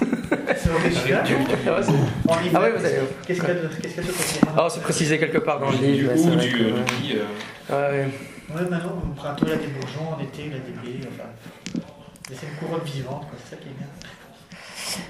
[0.56, 1.24] C'est original.
[1.66, 1.86] Ah ouais,
[2.54, 2.94] Ah ouais, vous allez-
[3.26, 4.40] Qu'est-ce qu'il y a de qu'est-ce qu'il y a de côté?
[4.58, 6.12] Oh, c'est précisé quelque part dans le livre.
[6.14, 7.24] ou du que- euh, du euh,
[7.70, 8.08] Ouais, ouais.
[8.54, 10.72] Ouais, maintenant, au printemps, il y a des bourgeons, en été, il y a des
[10.72, 11.00] blés.
[11.12, 11.28] Enfin,
[12.28, 13.86] c'est une couronne vivante, quoi, c'est ça qui est bien.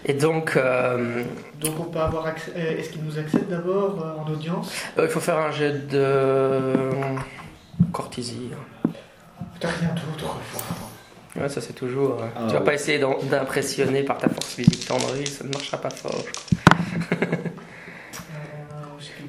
[0.05, 1.23] Et donc, euh,
[1.61, 2.53] Donc, on peut avoir accès.
[2.57, 4.73] euh, Est-ce qu'il nous accepte d'abord euh, en audience?
[4.99, 6.73] euh, il faut faire un jet de
[7.93, 8.51] courtisie.
[9.55, 10.37] Putain, rien d'autre.
[11.37, 12.19] Ouais, ça c'est toujours.
[12.35, 12.65] Ah, tu vas ouais.
[12.65, 16.25] pas essayer d'impressionner par ta force physique Tandril, ça ne marchera pas fort.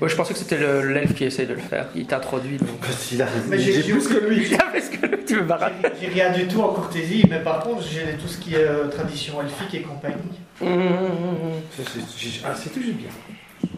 [0.02, 1.88] Ouais, je pensais que c'était le- l'elfe qui essaye de le faire.
[1.96, 2.80] Il t'introduit donc.
[3.08, 4.50] Qu'il a Mais j'ai plus que lui.
[4.50, 8.18] Que tu veux barater J'ai j'ai rien du tout en courtésie, mais par contre, j'ai
[8.18, 10.16] tout ce qui est euh, tradition elfique et compagnie.
[10.60, 13.10] Ça, c'est- Ah, j'ai bien.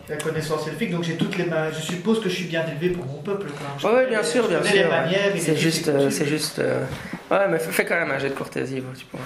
[0.10, 1.70] La connaissance elfique, donc j'ai toutes les mains.
[1.72, 3.48] Je suppose que je suis bien élevé pour mon peuple.
[3.80, 4.74] Je Ouais, bien sûr, bien sûr.
[4.76, 6.60] les manières et les C'est juste, euh, c'est juste.
[6.60, 6.84] euh,
[7.30, 9.24] Ouais, mais fais quand même un jet de courtoisie, vous, tu pourras.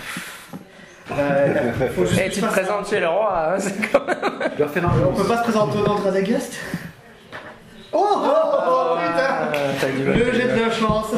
[1.12, 4.18] Euh, faut juste Et tu te présentes chez le roi, hein, c'est quand même.
[4.58, 6.54] Je un On peut pas se présenter au nom de Radagast
[7.94, 8.28] Oh, oh,
[8.68, 9.48] oh, putain Ah,
[9.80, 10.18] t'as du mal.
[10.18, 11.12] Le jet de la chance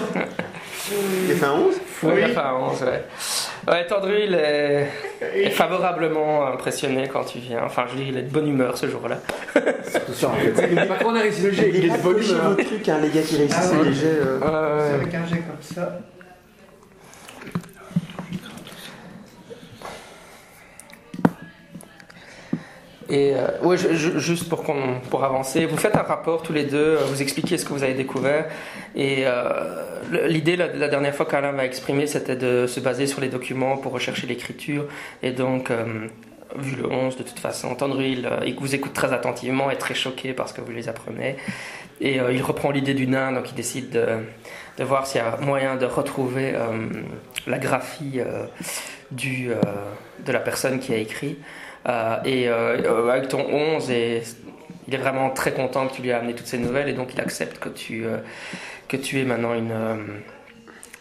[0.89, 2.21] il a fait un 11 Oui, Oui.
[2.31, 3.03] enfin, 11, ouais.
[3.67, 4.87] Ouais, Tandril est,
[5.35, 7.59] est favorablement impressionné quand tu viens.
[7.65, 9.17] Enfin, je veux dire, il est de bonne humeur ce jour-là.
[9.53, 10.87] tout ça en fait.
[10.87, 12.49] Pas qu'on a réussi le jet, il est de bonne humeur.
[12.51, 13.83] vos trucs, hein, les gars qui réussissent Ah ouais.
[13.89, 14.05] les jets.
[14.21, 14.87] euh.
[14.89, 15.99] C'est avec un jet comme ça.
[23.09, 24.63] Et euh, ouais, je- je- juste pour,
[25.09, 27.83] pour avancer, vous faites un rapport tous les deux, euh, vous expliquez ce que vous
[27.83, 28.47] avez découvert.
[28.95, 33.29] Et euh, l'idée, la, dernière fois qu'Alain m'a exprimé, c'était de se baser sur les
[33.29, 34.85] documents pour rechercher l'écriture.
[35.23, 35.85] Et donc, euh,
[36.57, 39.95] vu le 11, de toute façon, Tandril, euh, il vous écoute très attentivement, est très
[39.95, 41.37] choqué parce que vous les apprenez.
[42.01, 44.05] Et euh, il reprend l'idée du nain, donc il décide de,
[44.77, 46.53] de voir s'il y a moyen de retrouver
[47.47, 48.19] la graphie
[49.11, 49.49] du,
[50.25, 51.37] de la personne qui a écrit.
[51.87, 54.23] Euh, et euh, euh, avec ton 11, et,
[54.87, 57.13] il est vraiment très content que tu lui aies amené toutes ces nouvelles et donc
[57.13, 58.05] il accepte que tu,
[58.87, 59.73] que tu aies maintenant une,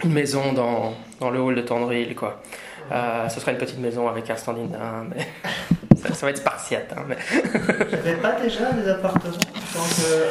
[0.02, 2.16] une maison dans, dans le hall de Tendril.
[2.16, 2.42] Quoi.
[2.90, 5.24] Ce sera une petite maison avec un standing nain, mais
[5.96, 6.92] ça, ça va être spartiate.
[6.96, 7.16] hein, mais...
[7.92, 9.30] J'avais pas déjà des appartements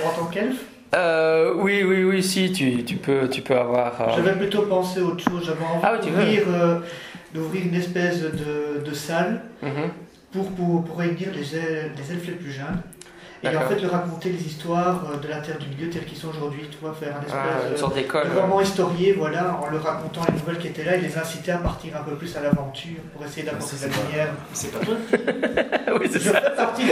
[0.06, 0.66] en tant qu'elfe?
[0.96, 4.02] Euh, oui, oui, oui, si, tu, tu, peux, tu peux avoir...
[4.02, 5.46] euh, J'avais plutôt pensé autre chose.
[5.46, 6.80] J'avais envie Ah d'ouvrir, euh,
[7.54, 9.92] une espèce de, de salle mhm.
[10.36, 12.82] Pour, pour, pour réunir les, el- les elfes les plus jeunes.
[13.44, 16.18] Et en fait, leur raconter les histoires euh, de la Terre du Milieu telles qu'ils
[16.18, 16.62] sont aujourd'hui.
[16.72, 18.28] Tu vois, faire un espèce Ah, une de- sorte d'école.
[18.34, 21.52] de roman historié, voilà, en leur racontant les nouvelles qui étaient là et les inciter
[21.52, 24.30] à partir un peu plus à l'aventure pour essayer d'apporter de la lumière.
[24.52, 24.96] C'est pas toi
[26.00, 26.42] oui, c'est Je ça.
[26.42, 26.84] fais partie.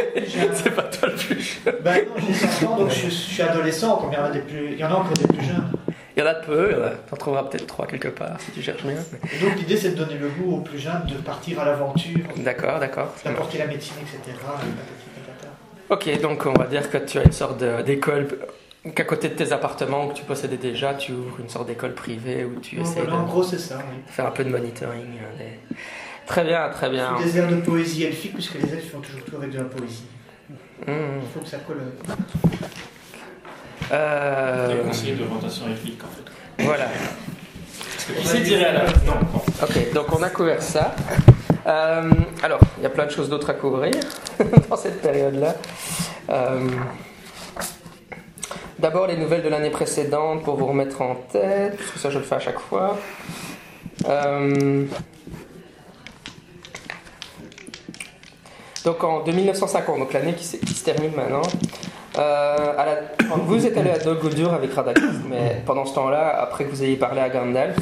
[0.54, 1.74] C'est pas toi le plus jeune.
[1.84, 4.30] Ben non, j'ai 5 ans, donc je, je suis adolescent, comme il y en a,
[4.32, 5.72] des plus, il y en a encore des plus jeunes.
[6.16, 8.84] Il y en a peu, euh, t'en trouveras peut-être trois quelque part si tu cherches
[8.86, 12.20] Et donc l'idée c'est de donner le goût aux plus jeunes de partir à l'aventure,
[12.38, 13.14] D'accord, d'accord.
[13.26, 14.38] d'apporter la médecine, etc.
[15.90, 18.28] Ok, donc on va dire que tu as une sorte d'école,
[18.96, 22.46] qu'à côté de tes appartements que tu possédais déjà, tu ouvres une sorte d'école privée
[22.46, 23.98] où tu essaies voilà, en de gros c'est ça, oui.
[24.08, 25.06] faire un peu de monitoring.
[25.38, 25.76] des-
[26.26, 27.18] Très bien, très bien.
[27.20, 30.06] Des airs de poésie elfique, puisque les elfes font toujours tout avec de la poésie.
[30.88, 31.20] Hmm.
[31.22, 31.82] Il faut que ça colle.
[33.92, 36.64] Euh, Le conseiller d'orientation éthique, en fait.
[36.66, 36.86] voilà.
[38.16, 38.84] Parce que qui à la.
[38.84, 39.14] Non.
[39.62, 40.94] Ok, donc on a couvert ça.
[41.66, 43.94] Euh, alors, il y a plein de choses d'autres à couvrir
[44.70, 45.56] dans cette période-là.
[46.30, 46.68] Euh,
[48.80, 52.18] D'abord, les nouvelles de l'année précédente pour vous remettre en tête, parce que ça je
[52.18, 52.98] le fais à chaque fois.
[54.06, 54.86] Euh,
[58.84, 61.44] donc en 1950, donc l'année qui se termine maintenant,
[62.18, 62.74] euh,
[63.46, 64.18] vous êtes allé à Dol
[64.54, 67.76] avec Radagast, mais pendant ce temps-là, après que vous ayez parlé à Gandalf,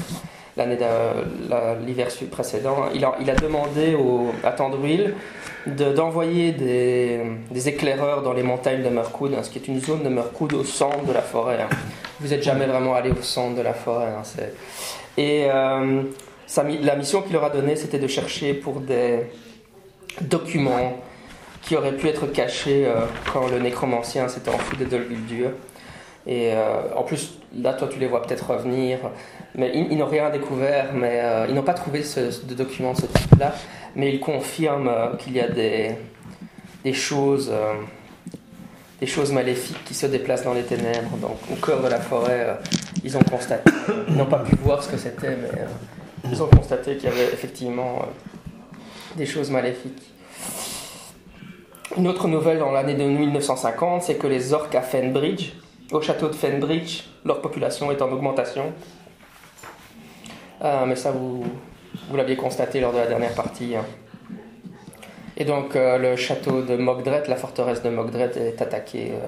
[1.86, 3.98] l'hiver précédent, il a, demandé
[4.44, 5.13] à Tandruil
[5.67, 10.04] de- d'envoyer des, éclaireurs dans les montagnes de Mirkwood, hein, ce qui est une zone
[10.04, 11.60] de Mirkwood au centre de la forêt.
[11.62, 11.70] hein.
[12.20, 14.08] Vous n'êtes jamais vraiment allé au centre de la forêt.
[14.08, 14.24] hein,
[15.17, 16.04] Et euh,
[16.84, 19.22] la mission qu'il leur a donnée, c'était de chercher pour des
[20.22, 20.98] documents
[21.62, 25.52] qui auraient pu être cachés euh, quand le nécromancien s'était enfui de Dol Guldur.
[26.28, 29.00] Et euh, en plus, là, toi, tu les vois peut-être revenir.
[29.56, 32.97] Mais ils, n'ont rien découvert, mais euh, ils n'ont pas trouvé ce, de documents de
[32.97, 33.54] ce type-là.
[33.95, 35.97] Mais ils confirment qu'il y a des,
[36.93, 37.52] choses,
[39.02, 41.17] des choses maléfiques qui se déplacent dans les ténèbres.
[41.17, 42.58] Donc, au cœur de la forêt,
[43.04, 43.69] ils ont constaté.
[44.08, 47.34] Ils n'ont pas pu voir ce que c'était, mais ils ont constaté qu'il y avait
[47.34, 48.06] effectivement
[49.17, 50.12] des choses maléfiques.
[51.98, 55.52] Une autre nouvelle dans l'année de 1950, c'est que les orques à Fenbridge,
[55.92, 58.72] au château de Fenbridge, leur population est en augmentation.
[60.64, 61.44] Euh, mais ça, vous,
[62.14, 63.76] l'aviez constaté lors de la dernière partie.
[63.76, 63.86] hein.
[65.36, 69.28] Et donc, euh, le château de Mogdret, la forteresse de Mogdret, est attaquée euh,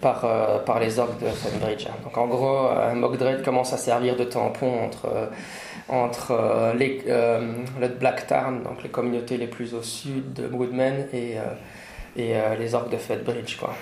[0.00, 1.86] par, euh, par les orques de Fenbridge.
[1.86, 1.94] hein.
[2.02, 5.08] Donc, en gros, Mogdret commence à servir de tampon entre,
[5.88, 7.40] entre euh, les, euh,
[7.80, 11.42] le Black Tarn, donc les communautés les plus au sud de Woodman, et, euh,
[12.16, 13.56] et les orques de Fenbridge.
[13.56, 13.72] Quoi.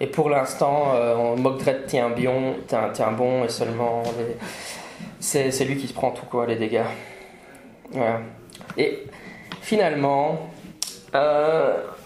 [0.00, 4.36] Et pour l'instant, euh, Mogdret tient, bion- tient, tient bon et seulement les-
[5.20, 6.80] c'est lui qui se prend tout quoi, les dégâts.
[7.90, 8.20] Voilà.
[8.76, 9.04] Et
[9.60, 10.50] finalement,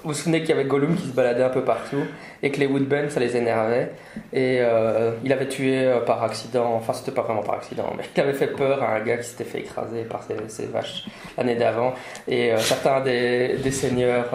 [0.03, 2.05] vous vous souvenez qu'il y avait Gollum qui se baladait un peu partout
[2.43, 3.93] et que les Woodbens ça les énervait
[4.33, 8.05] et euh, il avait tué euh, par accident, enfin c'était pas vraiment par accident, mais
[8.15, 11.07] il avait fait peur à un gars qui s'était fait écraser par ses, vaches
[11.38, 11.95] l'année d'avant
[12.27, 14.31] et euh, certains des, des seigneurs,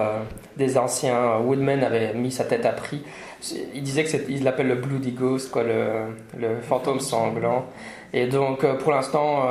[0.56, 3.04] des anciens Woodmen avaient mis sa tête à prix.
[3.76, 7.66] Il disait que il l'appelle le Bloody Ghost, quoi, le, le fantôme sanglant.
[8.12, 9.44] Et donc, pour l'instant,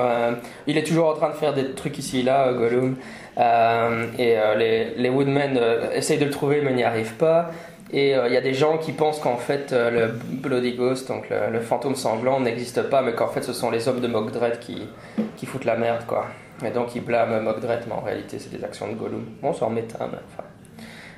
[0.67, 2.97] il est toujours en train de faire des trucs ici et là, Gollum.
[3.39, 7.51] Euh, et euh, les, Woodmen euh, essayent de le trouver, mais n'y arrivent pas.
[7.93, 11.61] Et il y a des gens qui pensent qu'en fait, le Bloody Ghost, donc le,
[11.61, 15.65] fantôme sanglant, n'existe pas, mais qu'en fait, ce sont les hommes de Mogdred qui, foutent
[15.65, 16.27] la merde, quoi.
[16.65, 19.25] Et donc, ils blâment Mogdred, mais en réalité, c'est des actions de Gollum.
[19.41, 20.43] Bon, c'est en méta, mais enfin.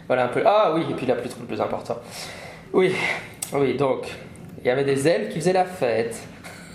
[0.07, 0.43] Voilà un peu.
[0.45, 1.97] Ah oui, et puis là, plus le plus important.
[2.75, 2.95] Oui,
[3.55, 4.15] oui, donc,
[4.61, 6.19] il y avait des elfes qui faisaient la fête.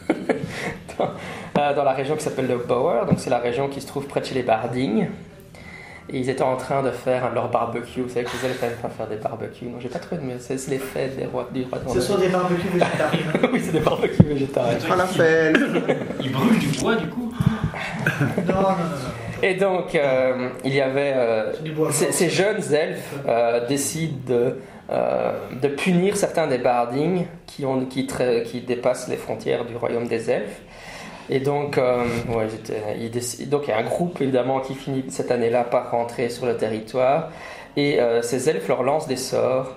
[0.97, 4.21] dans, la région qui s'appelle le Bower, donc c'est la région qui se trouve près
[4.21, 5.07] de chez les Barding.
[6.09, 8.01] Et ils étaient en train de faire leur barbecue.
[8.01, 8.59] Vous savez que les elfes
[8.97, 9.65] faire des barbecues.
[9.65, 10.35] Non, j'ai pas trouvé de mieux.
[10.39, 13.19] C'est c'est les fêtes des rois du roi de Ce sont des barbecues végétariens.
[13.53, 14.77] Oui, c'est des barbecues végétariens.
[14.91, 15.57] À la fête
[16.21, 17.31] Il brûle du bois, du coup.
[18.47, 19.11] Non, non, non, non.
[19.41, 21.91] Et donc, euh, il y avait euh, C'est du bois.
[21.91, 24.57] ces, ces jeunes elfes euh, décident de,
[24.89, 28.07] euh, de punir certains des Bardings qui, ont, qui,
[28.45, 30.61] qui dépassent les frontières du royaume des elfes.
[31.29, 32.47] Et donc, euh, ouais,
[33.09, 36.45] décident- donc il y a un groupe évidemment qui finit cette année-là par rentrer sur
[36.45, 37.29] le territoire.
[37.77, 39.75] Et euh, ces elfes leur lancent des sorts.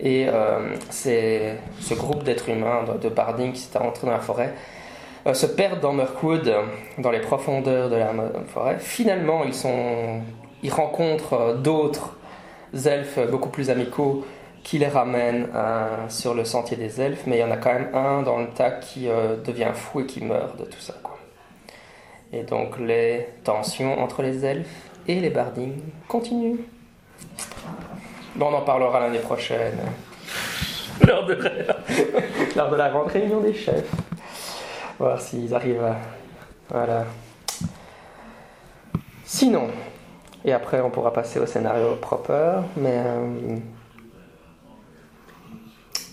[0.00, 4.54] Et euh, ce groupe d'êtres humains, de, Barding qui s'était rentré dans la forêt,
[5.26, 6.52] euh, se perdent dans Mirkwood,
[6.98, 8.12] dans les profondeurs de la
[8.48, 8.78] forêt.
[8.78, 10.20] Finalement, ils, sont,
[10.62, 12.16] ils rencontrent d'autres
[12.86, 14.24] elfes beaucoup plus amicaux
[14.62, 17.72] qui les ramènent euh, sur le sentier des elfes, mais il y en a quand
[17.72, 20.94] même un dans le tas qui euh, devient fou et qui meurt de tout ça.
[22.32, 26.60] Et donc les tensions entre les elfes et les bardings continuent.
[28.36, 29.78] Bon, on en parlera l'année prochaine,
[31.06, 31.34] lors de,
[32.56, 33.90] lors de la grande réunion des chefs.
[34.98, 35.96] Voir s'ils arrivent à...
[36.70, 37.04] Voilà.
[39.24, 39.68] Sinon,
[40.44, 43.02] et après on pourra passer au scénario proper, mais...
[43.04, 43.56] euh,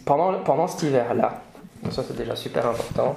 [0.10, 1.44] pendant, pendant cet hiver-là,
[1.92, 3.16] ça c'est déjà super important,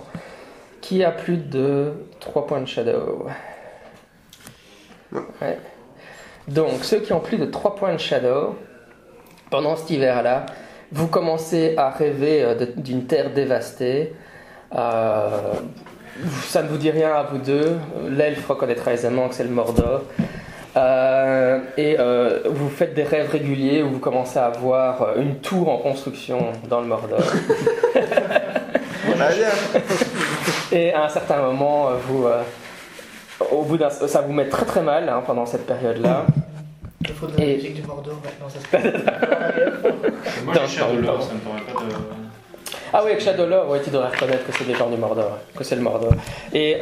[0.82, 3.26] qui a plus de 3 points de shadow
[5.10, 5.58] Ouais.
[6.48, 8.58] Donc ceux qui ont plus de 3 points de shadow,
[9.48, 10.44] pendant cet hiver-là,
[10.90, 14.14] vous commencez à rêver euh, d'une terre dévastée.
[14.74, 15.54] Euh,
[16.42, 17.78] ça ne vous dit rien à vous deux.
[18.10, 20.02] L'elfe reconnaîtra aisément que c'est le Mordor.
[20.76, 25.36] Euh, et euh, vous faites des rêves réguliers où vous commencez à voir euh, une
[25.36, 27.20] tour en construction dans le Mordor.
[29.20, 29.28] Ah.
[30.72, 32.42] Et à un certain moment, vous, euh,
[33.50, 36.24] au bout d'un, ça vous met très très mal hein, pendant cette période-là.
[37.02, 38.82] Il faudrait la Et- musique du Mordor maintenant, ça se passe.
[40.44, 41.94] Moi, j'ai de ça me paraît pas de.
[42.94, 45.64] Ah oui, avec Shadowlord, ouais, tu devrais reconnaître que c'est des gens du Mordor, que
[45.64, 46.12] c'est le Mordor.
[46.52, 46.78] Et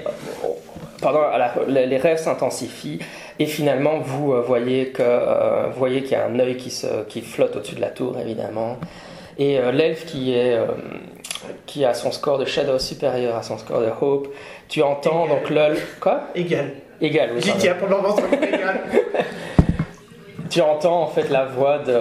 [1.00, 1.54] pendant la-
[1.86, 2.98] les rêves s'intensifient
[3.38, 7.04] et finalement vous euh, voyez que euh, voyez qu'il y a un œil qui, se,
[7.08, 8.76] qui flotte au-dessus de la tour évidemment.
[9.38, 10.66] Et euh, l'elfe qui est euh,
[11.66, 14.28] qui a son score de Shadow supérieur à son score de Hope,
[14.68, 16.22] tu entends donc lol quoi?
[16.34, 16.72] Égal.
[17.00, 17.30] Égal.
[17.34, 17.60] oui, J'y pardon.
[17.62, 18.80] tiens pour le moment, c'est égal.
[20.50, 21.96] Tu entends en fait la voix de,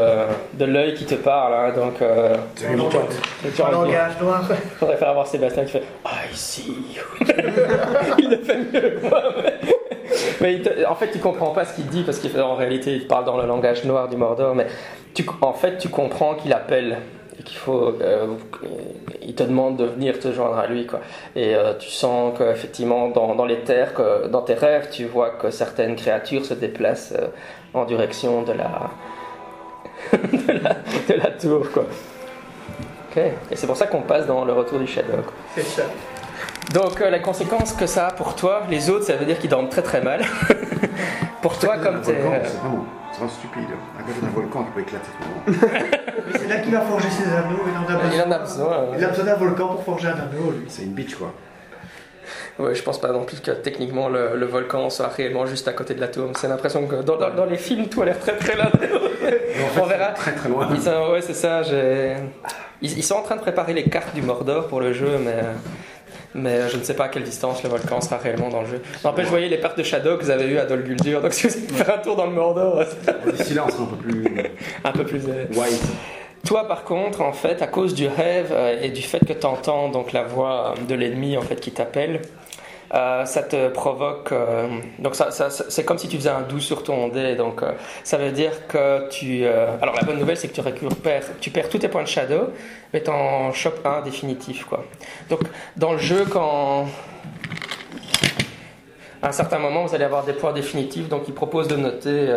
[0.54, 4.42] de l'œil qui te parle, hein, donc euh, tu, tu, tu En langage noir.
[4.80, 7.26] faudrait faire avoir Sébastien qui fait I see you.
[8.18, 9.22] il le fait mieux que moi.
[10.42, 13.06] Mais, mais te- en fait, tu comprends pas ce qu'il dit parce qu'en réalité, il
[13.08, 14.56] parle dans le langage noir du Mordor.
[14.56, 14.66] Mais
[15.14, 16.98] tu, en fait, tu comprends qu'il appelle
[17.40, 17.94] et qu'il faut.
[18.02, 18.28] euh,
[19.22, 21.00] il te demande de venir te joindre à lui, quoi.
[21.36, 25.30] Et euh, tu sens qu'effectivement, dans, dans les terres, que, dans tes rêves, tu vois
[25.32, 27.28] que certaines créatures se déplacent euh,
[27.74, 28.90] en direction de la,
[30.14, 30.74] de la,
[31.08, 31.86] de la tour, quoi.
[33.12, 33.18] Ok.
[33.52, 35.14] Et c'est pour ça qu'on passe dans le retour du Shadow.
[35.24, 35.34] quoi.
[35.56, 35.84] C'est ça.
[36.74, 39.50] Donc euh, la conséquence que ça a pour toi, les autres, ça veut dire qu'ils
[39.50, 40.22] dorment très très mal.
[41.42, 42.16] pour toi, comme t'es...
[43.20, 43.64] vraiment stupide.
[44.00, 45.62] À côté d'un volcan qui peut éclater tout le monde.
[46.32, 47.60] Mais c'est là qu'il va forger ses anneaux.
[47.68, 48.12] Il en a besoin.
[48.16, 48.74] Il en a besoin.
[48.74, 48.86] euh.
[48.98, 50.66] Il a besoin d'un volcan pour forger un anneau, lui.
[50.68, 51.34] C'est une bitch quoi.
[52.60, 55.74] Ouais, je pense pas non plus que techniquement le, le volcan soit réellement juste à
[55.74, 56.30] côté de la tour.
[56.38, 58.70] C'est l'impression que dans, dans- dans les films, tout a l'air très très là.
[59.82, 60.08] On verra.
[60.12, 60.68] Très très loin.
[60.72, 61.62] Ils sont- ouais, c'est ça.
[62.82, 65.36] Ils, ils sont en train de préparer les cartes du Mordor pour le jeu, mais,
[66.36, 68.82] mais je ne sais pas à quelle distance le volcan sera réellement dans le jeu.
[69.04, 71.34] N'empêche, je voyais les pertes de Shadow que vous avez eues à Dol Guldur, donc
[71.34, 72.84] si vous allez faire un tour dans le Mordor,
[73.36, 74.26] D'ici là, on sera un peu plus
[74.84, 75.22] un peu plus.
[75.28, 75.82] euh, white.
[76.46, 79.46] Toi, par contre, en fait, à cause du rêve euh, et du fait que tu
[79.46, 82.22] entends donc la voix euh, de l'ennemi en fait qui t'appelle,
[82.94, 84.32] euh, ça te provoque.
[84.32, 87.36] euh, donc, c'est comme si tu faisais un doux sur ton dé.
[87.36, 87.72] Donc, euh,
[88.04, 89.46] ça veut dire que tu.
[89.46, 92.50] alors, la bonne nouvelle, c'est que tu récupères, tu perds tous tes points de shadow,
[92.94, 94.84] mais tu en chopes un définitif, quoi.
[95.30, 95.42] Donc,
[95.78, 96.88] dans le jeu, quand
[99.22, 101.10] à un certain moment, vous allez avoir des points définitifs.
[101.10, 102.34] Donc, il propose de noter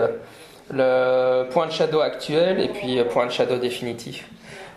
[0.71, 4.29] le point de shadow actuel et puis point de shadow définitif.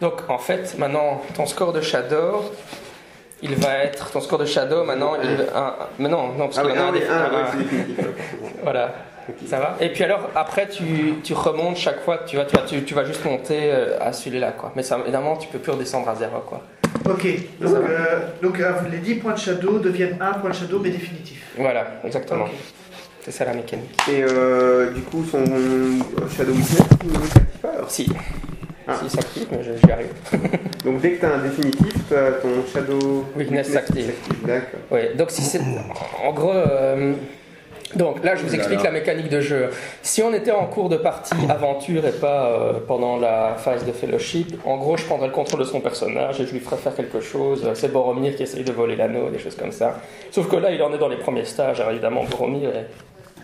[0.02, 2.44] Donc, en fait, maintenant, ton score de shadow,
[3.46, 4.84] il va être ton score de shadow.
[4.84, 7.34] Maintenant, il, un, mais non, non, parce Ah qu'il oui, y en a ah un
[7.34, 7.46] ouais,
[8.00, 8.94] un- voilà.
[9.48, 12.62] Ça va Et puis alors, après, tu, tu remontes chaque fois, tu, vas, tu, vas,
[12.62, 14.72] tu, tu vas juste monter euh, à celui-là, quoi.
[14.76, 16.62] Mais ça, évidemment, tu peux plus redescendre à zéro, quoi.
[17.10, 17.28] Ok,
[17.60, 20.90] donc, euh, donc euh, les 10 points de shadow deviennent un point de shadow mais
[20.90, 21.44] définitif.
[21.58, 22.46] Voilà, exactement.
[23.22, 23.96] C'est ça la mécanique.
[24.10, 25.44] Et euh, du coup, son
[26.36, 27.70] Shadow Witness il ne s'active pas?
[27.70, 27.90] Alors.
[27.90, 28.08] Si.
[28.88, 28.96] Ah.
[29.02, 30.14] Si, ça active, mais j'y arrive.
[30.86, 34.14] Donc dès que tu as un définitif, t'as ton Shadow Weakness s'active.
[34.46, 34.80] D'accord.
[34.92, 35.60] Oui, donc si c'est.
[36.24, 36.52] En gros.
[36.54, 37.14] euh,
[37.96, 39.70] Donc là, je vous explique la mécanique de jeu.
[40.04, 43.92] Si on était en cours de partie aventure et pas euh, pendant la phase de
[43.92, 46.94] fellowship, en gros, je prendrais le contrôle de son personnage et je lui ferais faire
[46.96, 47.68] quelque chose.
[47.74, 50.00] C'est Boromir qui essaye de voler l'anneau, des choses comme ça.
[50.30, 51.80] Sauf que là, il en est dans les premiers stages.
[51.80, 52.88] Alors évidemment, Boromir, est-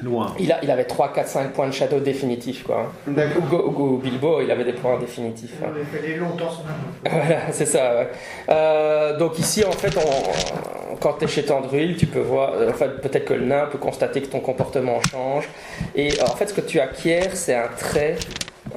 [0.04, 0.34] Loin.
[0.40, 2.64] il, a, il avait 3, 4, 5 points de shadow définitifs.
[2.64, 2.92] Quoi.
[3.08, 5.54] Hugo, Bilbo, il avait des points définitifs.
[5.64, 5.68] hein.
[5.80, 6.62] Il fallait longtemps son.
[7.10, 7.96] Voilà, c'est ça.
[7.96, 8.10] ouais.
[8.50, 12.70] Euh, donc ici, en fait, on- quand tu es chez Tandruil, tu peux voir, euh,
[12.70, 15.48] enfin, peut-être que le nain peut constater que ton comportement change.
[15.96, 18.16] Et euh, en fait, ce que tu acquiers, c'est un trait.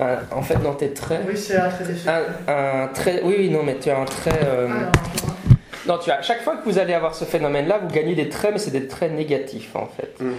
[0.00, 1.20] un- en fait, dans tes traits.
[1.28, 2.08] Oui, c'est un très déçu.
[2.08, 3.20] Un, un trait.
[3.22, 4.30] Oui, oui, non, mais tu as un trait.
[4.42, 5.53] euh, Ah, non, non,
[6.02, 6.22] tu as.
[6.22, 8.86] Chaque fois que vous allez avoir ce phénomène-là, vous gagnez des traits, mais c'est des
[8.88, 10.14] traits négatifs, en fait.
[10.20, 10.32] Mhm.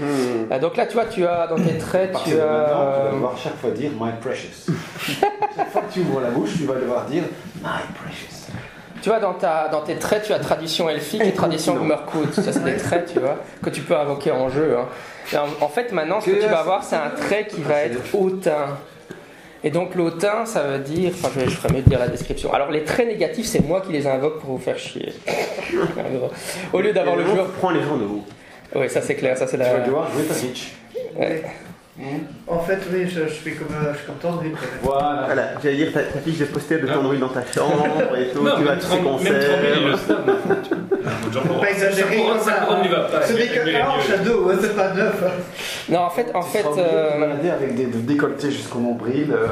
[0.51, 2.45] Euh, donc là, tu vois, tu as dans tes traits, tu de as.
[2.45, 4.71] maintenant, tu vas euh, devoir chaque fois dire My precious.
[5.55, 7.23] chaque fois que tu ouvres la bouche, tu vas devoir dire
[7.63, 8.31] My precious.
[9.01, 12.33] Tu vois, dans, ta, dans tes traits, tu as tradition elfique et tradition Gummerkut.
[12.33, 14.75] Ça, c'est des traits, tu vois, que tu peux invoquer en jeu.
[14.79, 15.43] hein.
[15.61, 18.77] En fait, maintenant, ce que tu vas avoir, c'est un trait qui va être hautain.
[19.65, 21.11] Et donc, l'hautain, ça veut dire.
[21.13, 22.53] Enfin, je, je ferais mieux de dire la description.
[22.53, 25.11] Alors, les traits négatifs, c'est moi qui les invoque pour vous faire chier.
[25.73, 26.29] Gros.
[26.71, 27.47] Au lieu d'avoir le joueur.
[27.47, 28.23] tu prends les gens de haut.
[28.75, 29.35] Oui, ça, c'est clair.
[29.37, 29.85] Ça, c'est Tu vas la.
[29.85, 30.71] devoir jouer ta bitch.
[31.17, 31.43] Ouais.
[32.47, 34.51] En fait, oui, je, je fais comme, euh, je suis comme même.
[34.83, 35.23] Voilà.
[35.27, 37.87] Voilà, j'allais dire, ta, ta fiche de poster de Tandruil dans ta chambre
[38.17, 39.99] et tout, Non, tu vas à tous le concerts.
[41.31, 42.83] Faut pas exagérer comme ça, hein.
[43.25, 44.01] Ce n'est que un mieux.
[44.07, 45.23] shadow, hein, c'est pas neuf.
[45.25, 45.31] hein.
[45.89, 46.63] Non, en fait, en Tu fait.
[46.63, 49.47] de euh, balader avec des, des décolletés jusqu'au nombril euh,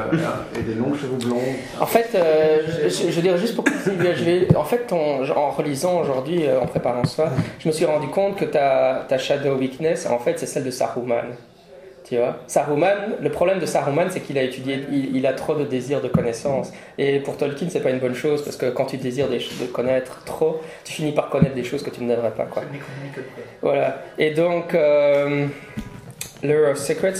[0.58, 1.40] et des longs cheveux blonds.
[1.80, 5.22] En fait, euh, je, je veux dire juste pour continuer, je vais- en fait, ton-
[5.34, 9.16] en relisant aujourd'hui, euh, en préparant ça, je me suis rendu compte que ta, ta
[9.18, 11.24] Shadow Weakness, en fait, c'est celle de Saruman.
[12.04, 15.54] Tu vois Saruman, le problème de Saruman, c'est qu'il a étudié, il, il a trop
[15.54, 16.70] de désir de connaissance.
[16.98, 19.66] Et pour Tolkien, c'est pas une bonne chose parce que quand tu désires des de
[19.72, 22.44] connaître trop, tu finis par connaître des choses que tu ne devrais pas.
[22.44, 22.62] Quoi.
[23.62, 24.02] Voilà.
[24.18, 25.46] Et donc, euh,
[26.42, 26.62] le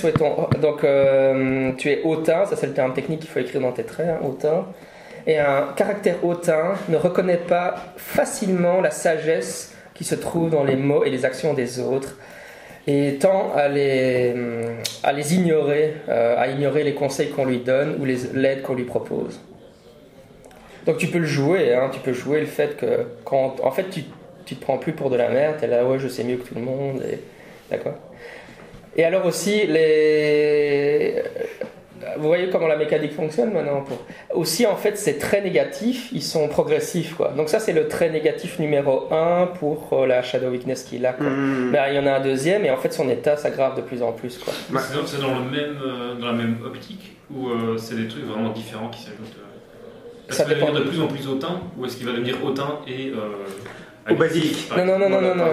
[0.05, 3.62] ouais, ton- donc euh, tu es hautain, ça c'est le terme technique qu'il faut écrire
[3.62, 4.66] dans tes traits, hein, hautain.
[5.26, 10.76] Et un caractère hautain ne reconnaît pas facilement la sagesse qui se trouve dans les
[10.76, 12.18] mots et les actions des autres
[12.87, 14.35] et tend à les,
[15.03, 18.85] à les ignorer, euh, à ignorer les conseils qu'on lui donne ou l'aide qu'on lui
[18.85, 19.41] propose.
[20.87, 23.89] Donc tu peux le jouer, hein, tu peux jouer le fait que quand en fait
[23.89, 24.03] tu,
[24.45, 26.47] tu te prends plus pour de la merde, t'es là ouais je sais mieux que
[26.47, 27.03] tout le monde,
[27.70, 27.95] d'accord.
[28.97, 31.22] Et alors aussi les,
[32.18, 33.98] vous voyez comment la mécanique fonctionne maintenant pour...
[34.34, 37.32] Aussi en fait ces traits négatifs, ils sont progressifs quoi.
[37.36, 41.12] Donc ça c'est le trait négatif numéro 1 pour euh, la shadow weakness qu'il a.
[41.12, 41.26] Quoi.
[41.26, 44.02] Mais il y en a un deuxième et en fait son état s'aggrave de plus
[44.02, 44.52] en plus quoi.
[44.55, 48.07] C'est dans- C'est dans, le même, euh, dans la même optique ou euh, c'est des
[48.09, 50.72] trucs vraiment différents qui s'ajoutent euh, Est-ce Ça qu'il va dépend.
[50.72, 53.11] devenir de plus en plus hautain ou est-ce qu'il va devenir hautain et.
[53.11, 54.68] Euh, Au basique.
[54.68, 55.44] par Non non non non non.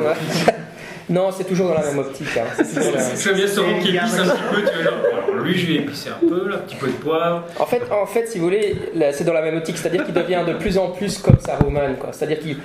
[1.10, 2.28] Non, c'est toujours dans la même optique.
[2.38, 2.64] hein.
[2.64, 4.94] C'est bien ce rond qui épisse un petit peu, tu vois,
[5.34, 7.44] alors lui je vais épicer un peu, là, un petit peu de poivre.
[7.60, 8.76] En fait, en fait, si vous voulez,
[9.12, 12.10] c'est dans la même optique, c'est-à-dire qu'il devient de plus en plus comme Saruman, quoi.
[12.12, 12.58] C'est-à-dire qu'il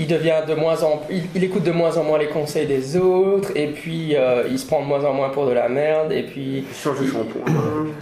[0.00, 2.96] il devient de moins en il, il écoute de moins en moins les conseils des
[2.96, 6.12] autres, et puis euh, il se prend de moins en moins pour de la merde,
[6.12, 7.42] et puis Il change de shampoing.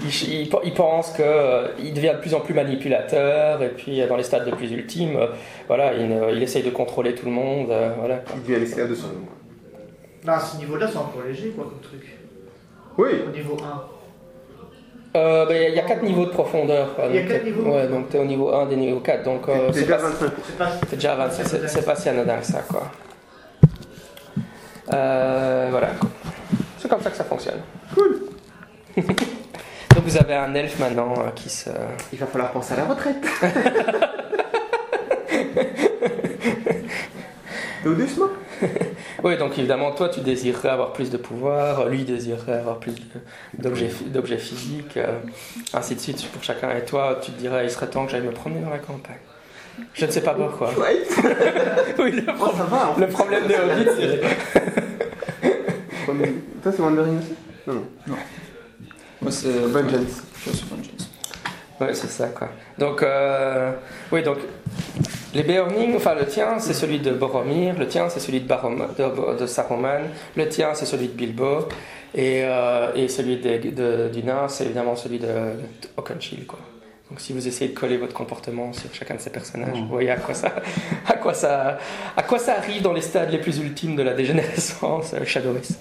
[0.04, 4.02] il, il- il pense que euh, il devient de plus en plus manipulateur, et puis
[4.02, 5.26] euh, dans les stades de plus ultimes, euh,
[5.68, 8.22] voilà, il, essaye de contrôler tout le monde, euh, voilà.
[8.34, 9.14] Il devient l'esclave de son nom.
[10.26, 12.18] Non, à ce niveau-là, c'est encore léger, quoi, comme truc.
[12.98, 13.08] Oui.
[13.26, 13.56] Au niveau
[15.14, 15.18] 1.
[15.18, 16.94] Euh, ben, il y a 4 niveaux de profondeur.
[16.94, 17.04] quoi.
[17.08, 18.76] Il y a Donc, quatre t'es- niveaux Ouais, donc tu es au niveau 1 des
[18.76, 19.22] niveaux 4.
[19.22, 20.70] Donc, euh, C'est déjà 25 C'est pas.
[20.90, 22.90] Déjà avancé, c'est c'est pas si anodin que ça, quoi.
[24.92, 25.88] Euh, voilà.
[26.78, 27.60] C'est comme ça que ça fonctionne.
[27.94, 28.20] Cool.
[28.96, 31.70] Donc vous avez un elfe maintenant euh, qui se...
[32.12, 33.24] Il va falloir penser à la retraite.
[37.82, 38.28] Tout doucement.
[39.26, 43.00] Oui, donc évidemment, toi tu désirerais avoir plus de pouvoir, lui désirerait avoir plus de-
[43.60, 45.18] d'objets d'objets physiques, euh,
[45.74, 46.70] ainsi de suite pour chacun.
[46.76, 49.16] Et toi, tu te dirais, il serait temps que j'aille me promener dans la campagne.
[49.94, 50.68] Je ne sais pas pourquoi.
[50.78, 51.02] Ouais.
[51.98, 52.90] Oui, le, Oh, ça va.
[52.90, 54.20] En le problème des hobbits, c'est...
[56.62, 57.34] Toi, c'est Wandering aussi?
[57.66, 57.74] Non,
[58.06, 58.16] non.
[59.22, 59.48] Moi, c'est.
[59.50, 60.22] Vengeance.
[60.44, 61.10] Je suis Vengeance.
[61.80, 62.48] Ouais, c'est ça, quoi.
[62.78, 63.72] Donc, euh,
[64.10, 64.38] oui, donc,
[65.34, 68.88] les Beorning, enfin, le tien, c'est celui de Boromir, le tien, c'est celui de, Barom-
[68.96, 70.00] de, de Saruman,
[70.36, 71.68] le tien, c'est celui de Bilbo,
[72.14, 75.28] et, euh, et celui de, de- du nain, c'est évidemment celui de,
[75.98, 76.58] Oakenshield, quoi.
[77.10, 80.10] Donc, si vous essayez de coller votre comportement sur chacun de ces personnages, vous voyez
[80.10, 80.52] à quoi ça,
[81.06, 81.78] à quoi ça,
[82.16, 85.74] à quoi ça arrive dans les stades les plus ultimes de la dégénérescence euh, Shadowesque.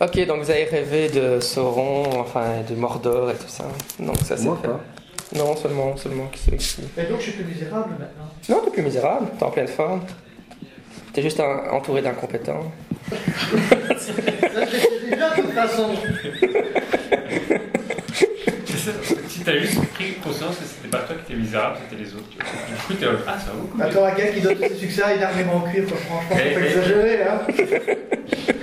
[0.00, 3.64] Ok, donc vous avez rêvé de Sauron, enfin de Mordor et tout ça.
[3.98, 4.68] Donc ça c'est Moi, fait.
[4.68, 4.80] pas.
[5.36, 6.82] Non, seulement, seulement qui celui-ci.
[6.96, 8.28] Et donc, je suis plus misérable maintenant.
[8.48, 10.00] Non, t'es plus misérable, t'es en pleine forme.
[11.12, 12.72] T'es juste un- entouré d'incompétents.
[15.10, 15.88] Déjà, de toute façon.
[19.28, 22.24] Si t'as juste pris conscience que c'était pas toi qui étais misérable, c'était les autres.
[22.30, 22.46] Tu vois.
[22.68, 23.84] Du coup, t'es là, ah, ça va beaucoup mieux.
[23.84, 25.96] Attends, un gars qui donne ses succès à énormément en cuir, quoi.
[25.98, 26.66] Franchement, faut Eh, pas eh.
[26.66, 27.40] exagérer, hein.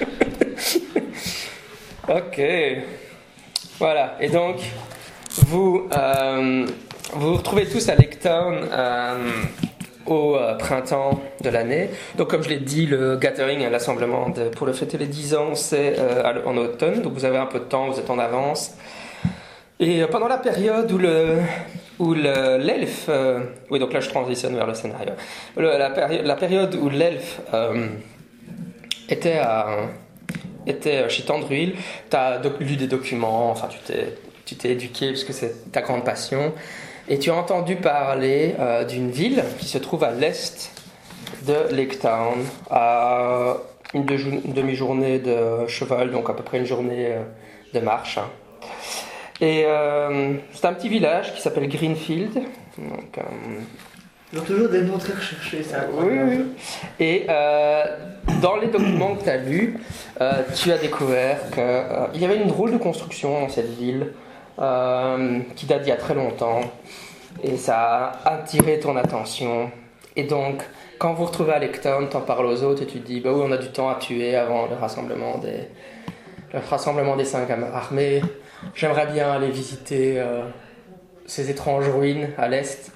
[2.07, 2.41] Ok.
[3.79, 4.57] Voilà, et donc
[5.47, 6.65] vous euh,
[7.13, 9.15] vous retrouvez tous à Lectown euh,
[10.05, 11.89] au euh, printemps de l'année.
[12.17, 15.95] Donc comme je l'ai dit, le gathering, l'assemblement pour le fêter les 10 ans, c'est
[15.99, 17.01] euh, en automne.
[17.01, 18.75] Donc vous avez un peu de temps, vous êtes en avance.
[19.79, 21.37] Et pendant la période où le
[21.99, 23.09] où le- l'elfe,
[23.69, 25.11] oui donc là je transitionne vers le scénario,
[25.57, 27.41] la, péri- la période où l'elfe
[29.09, 29.77] était à
[30.67, 31.75] était chez Tandruil,
[32.09, 36.05] tu as lu des documents, enfin tu t'es tu t'es éduqué puisque c'est ta grande
[36.05, 36.53] passion,
[37.09, 40.71] et tu as entendu parler euh, d'une ville qui se trouve à l'est
[41.47, 43.57] de Lake Town, à
[43.93, 47.23] une, demi-journée de cheval, donc à peu près une journée euh,
[47.73, 48.17] de marche.
[48.17, 48.29] hein.
[49.41, 52.37] Et euh, c'est un petit village qui s'appelle Greenfield.
[52.79, 53.21] Euh,
[54.35, 55.85] Ils ont toujours des noms très recherchés, ça.
[55.93, 56.45] oui, oui.
[56.99, 57.85] Et euh,
[58.41, 59.77] dans les documents que tu as lus,
[60.19, 64.07] euh, tu as découvert qu'il y avait une drôle de construction dans cette ville
[64.59, 66.59] euh, qui date d'il y a très longtemps.
[67.43, 69.71] Et ça a attiré ton attention.
[70.17, 70.63] Et donc,
[70.99, 73.41] quand vous retrouvez à Lecton, t'en parles aux autres et tu te dis, bah oui,
[73.41, 75.69] on a du temps à tuer avant le rassemblement des,
[76.53, 78.21] le rassemblement des cinq armées.
[78.73, 80.43] J'aimerais bien aller visiter euh,
[81.25, 82.91] ces étranges ruines à l'est.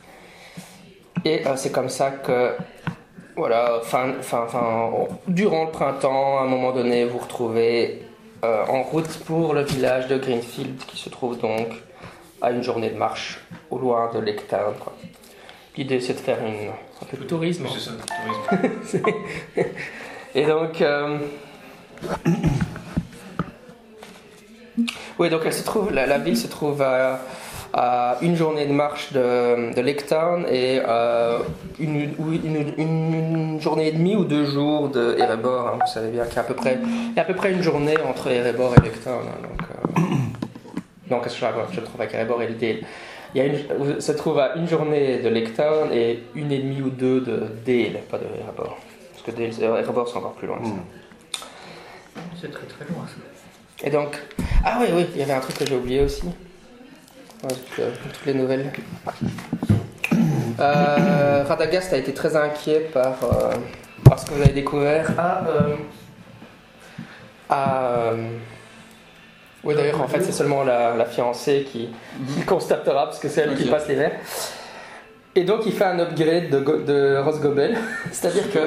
[1.25, 2.53] Et euh, c'est comme ça que
[3.35, 4.89] voilà, fin, fin, fin,
[5.27, 8.01] durant le printemps, à un moment donné, vous retrouvez
[8.43, 11.67] euh, en route pour le village de Greenfield, qui se trouve donc
[12.41, 13.39] à une journée de marche
[13.69, 14.19] au loin de
[14.79, 14.93] quoi.
[15.77, 17.63] L'idée, c'est de faire une, un peu de tourisme.
[17.65, 17.91] Oui, c'est ça,
[18.61, 19.01] le tourisme.
[20.35, 20.81] Et donc.
[20.81, 21.17] euh,
[25.17, 27.19] Oui, donc elle se trouve, la, la ville se trouve à,
[27.73, 31.39] à une journée de marche de, de Lectown et euh,
[31.79, 35.67] une, ou une, une- une journée et demie ou deux jours de Erebor.
[35.67, 35.77] hein.
[35.85, 37.51] vous savez bien qu'il y a à peu près, il y a à peu près
[37.51, 39.21] une journée entre Erebor et Lectown.
[39.27, 39.61] hein, donc,
[41.15, 41.35] euh, que je
[41.73, 42.77] Je trouve avec Erebor et le Dale.
[43.35, 46.81] Il y a une, se trouve à une journée de Lectown et une et demie
[46.81, 48.77] ou deux de Dale, pas de Erebor.
[49.13, 50.57] Parce que Dale, Erebor c'est encore plus loin.
[50.63, 50.71] ça.
[52.41, 53.85] C'est très très loin ça.
[53.85, 54.17] Et donc,
[54.65, 56.23] ah oui, oui, il y avait un truc que j'ai oublié aussi.
[57.41, 58.71] Toutes, euh, toutes les nouvelles.
[60.59, 63.53] Euh, Radagast a été très inquiet par, euh,
[64.03, 65.09] par ce que vous avez découvert.
[65.17, 65.75] Ah, euh,
[67.49, 68.29] à, euh,
[69.63, 71.89] oui, d'ailleurs, en fait, c'est seulement la, la fiancée qui,
[72.33, 74.11] qui constatera, parce que c'est elle qui passe l'hiver.
[75.39, 77.77] Et donc, il fait un upgrade de, de Rosgobel.
[78.11, 78.59] C'est-à-dire que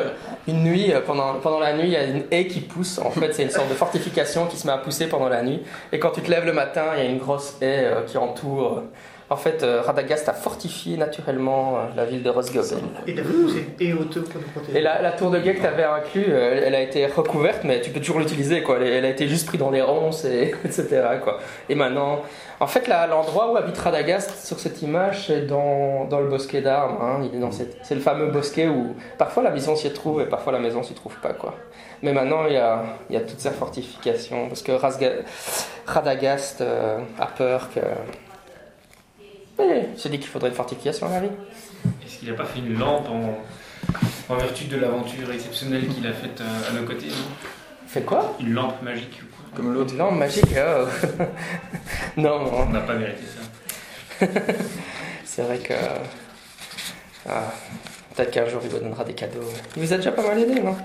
[0.48, 2.98] une nuit, euh, pendant, pendant la nuit, il y a une haie qui pousse.
[2.98, 5.60] En fait, c'est une sorte de fortification qui se met à pousser pendant la nuit.
[5.92, 8.16] Et quand tu te lèves le matin, il y a une grosse haie euh, qui
[8.16, 8.84] entoure.
[9.32, 12.78] En fait, euh, Radagast a fortifié naturellement euh, la ville de Rosgobel.
[13.06, 13.12] Et
[14.28, 14.80] pour nous protéger.
[14.82, 17.64] La, la tour de guet que tu avais inclus, euh, elle, elle a été recouverte,
[17.64, 18.62] mais tu peux toujours l'utiliser.
[18.62, 18.76] quoi.
[18.76, 21.02] Elle, elle a été juste prise dans les ronces, et, etc.
[21.24, 21.38] Quoi.
[21.70, 22.20] Et maintenant,
[22.60, 26.98] en fait, l'endroit où habite Radagast sur cette image, c'est dans, dans le bosquet d'armes.
[27.00, 27.20] hein.
[27.32, 30.26] Il est dans cette- C'est le fameux bosquet où parfois la maison s'y trouve et
[30.26, 31.32] parfois la maison s'y trouve pas.
[31.32, 31.54] Quoi.
[32.02, 34.72] Mais maintenant, il y a, il y a toute sa fortification parce que
[35.86, 37.80] Radagast euh, a peur que.
[39.62, 41.28] Oui, il s'est dit qu'il faudrait une fortification à la vie.
[42.04, 43.38] Est-ce qu'il n'a pas fait une lampe en,
[44.32, 47.08] en vertu de l'aventure exceptionnelle qu'il a faite euh, à nos côtés
[47.86, 48.36] Fait quoi?
[48.40, 49.20] Une lampe magique
[49.54, 49.92] Comme l'autre.
[49.92, 50.86] Une lampe magique oh.
[52.16, 52.50] Non, non.
[52.54, 54.26] On n'a pas mérité ça.
[55.24, 55.74] C'est vrai que.
[57.28, 57.52] Ah,
[58.14, 59.40] Peut-être qu'un jour il vous donnera des cadeaux.
[59.76, 60.76] Il vous a déjà pas mal aidé, non?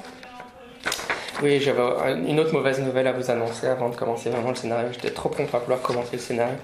[1.43, 1.81] Oui, j'avais
[2.25, 4.87] une autre mauvaise nouvelle à vous annoncer avant de commencer vraiment le scénario.
[4.93, 6.55] J'étais trop prompt à vouloir commencer le scénario.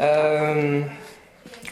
[0.00, 0.82] Euh,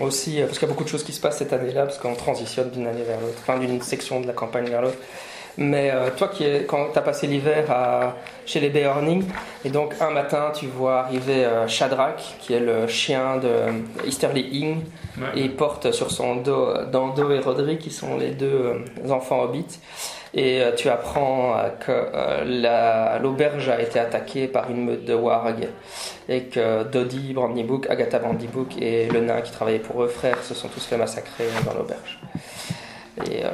[0.00, 1.98] aussi, euh, parce qu'il y a beaucoup de choses qui se passent cette année-là, parce
[1.98, 4.98] qu'on transitionne d'une année vers l'autre, enfin d'une section de la campagne vers l'autre.
[5.58, 8.14] Mais euh, toi, qui est, quand tu as passé l'hiver à-
[8.46, 9.24] chez les Beorning,
[9.66, 14.48] et donc un matin, tu vois arriver euh, Shadrach, qui est le chien de Easterly
[14.60, 14.80] Ing,
[15.20, 15.26] Ouais.
[15.36, 18.46] et il porte sur son dos euh, Dando et Roderick, qui sont les deux
[19.06, 19.78] euh, enfants hobbits.
[20.34, 25.04] Et euh, tu apprends euh, que euh, la- l'auberge a été attaquée par une meute
[25.04, 25.68] de warg
[26.28, 30.54] et que Dodie Brandybook, Agatha Brandybook et le nain qui travaillait pour eux, frères, se
[30.54, 32.18] sont tous fait massacrer dans l'auberge.
[33.30, 33.50] Et euh,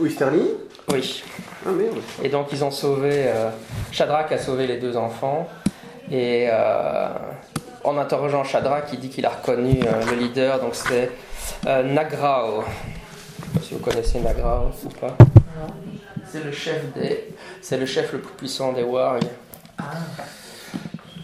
[0.00, 0.42] Wisterly
[0.90, 1.22] oui.
[1.66, 1.98] Ah merde.
[2.24, 3.10] Et donc ils ont sauvé.
[3.28, 3.50] euh,
[3.92, 5.48] Shadrach a sauvé les deux enfants.
[6.10, 7.08] Et euh,
[7.84, 10.60] en interrogeant Shadrach, il dit qu'il a reconnu euh, le leader.
[10.60, 11.10] Donc c'est
[11.66, 12.64] euh, Nagrao.
[12.64, 15.16] Je sais pas si vous connaissez Nagrao ou pas.
[16.32, 17.34] C'est le chef des.
[17.60, 19.22] C'est le chef le plus puissant des wargs.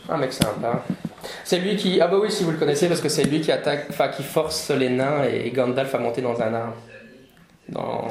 [0.08, 0.82] Un mec sympa.
[1.44, 2.00] C'est lui qui.
[2.00, 4.22] Ah bah oui, si vous le connaissez, parce que c'est lui qui attaque, enfin qui
[4.22, 6.76] force les nains et Gandalf à monter dans un arbre.
[7.68, 8.08] Dans...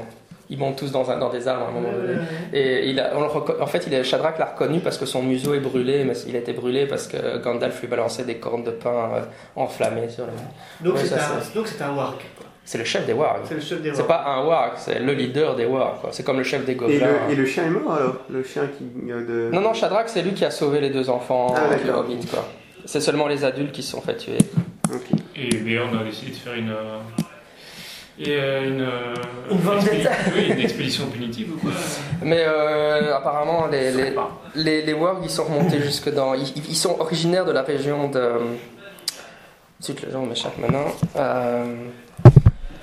[0.50, 2.14] Ils montent tous dans, un, dans des arbres à un moment donné.
[2.54, 5.06] Et il a, on le reco- en fait, il a, Shadrach l'a reconnu parce que
[5.06, 8.38] son museau est brûlé, mais il a été brûlé parce que Gandalf lui balançait des
[8.38, 9.22] cornes de pain euh,
[9.58, 10.32] enflammées sur le.
[10.88, 12.22] Donc c'est un, donc c'est un warg.
[12.70, 13.45] C'est le chef des wargs.
[13.47, 16.01] C'est le chef des C'est pas un warg, c'est le leader des wargs.
[16.01, 16.09] quoi.
[16.11, 17.07] C'est comme le chef des Et gobelins.
[17.28, 18.84] le, et le chien est mort alors Le chien qui.
[19.09, 19.55] euh, de...
[19.55, 21.89] Non, non, Shadrach, c'est lui qui a sauvé les deux enfants Ah, du.
[21.89, 22.45] Hobbit, quoi.
[22.84, 24.38] C'est seulement les adultes qui se sont fait tuer.
[24.93, 25.18] Ok.
[25.38, 26.72] Et Béorn a décidé de faire une.
[26.72, 26.99] euh,
[28.20, 28.82] et euh, une.
[28.82, 29.13] euh,
[29.49, 29.93] Une vendetta.
[29.93, 31.72] expédi- oui, une expédition punitive ou quoi
[32.22, 34.13] Mais euh, apparemment, les, les,
[34.55, 36.34] les, les wargs, ils sont remontés jusque dans.
[36.34, 38.30] Ils, ils sont originaires de la région de.
[39.82, 40.88] Zut, le genre m'échappe maintenant.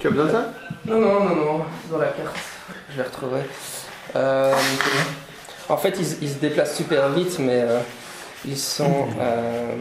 [0.04, 0.52] Tu as besoin de ça?
[0.84, 2.36] Non, non, non, non, dans la carte.
[2.90, 3.40] Je vais retrouver.
[4.14, 4.52] Euh,
[5.70, 7.78] en fait, ils, se déplacent super vite, mais euh,
[8.44, 9.06] ils sont.
[9.18, 9.76] euh,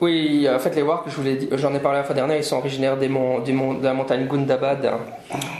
[0.00, 2.96] Oui, en fait, les Wargs, je j'en ai parlé la fois dernière, ils sont originaires
[2.96, 4.90] des monts, du mont- de la montagne Gundabad.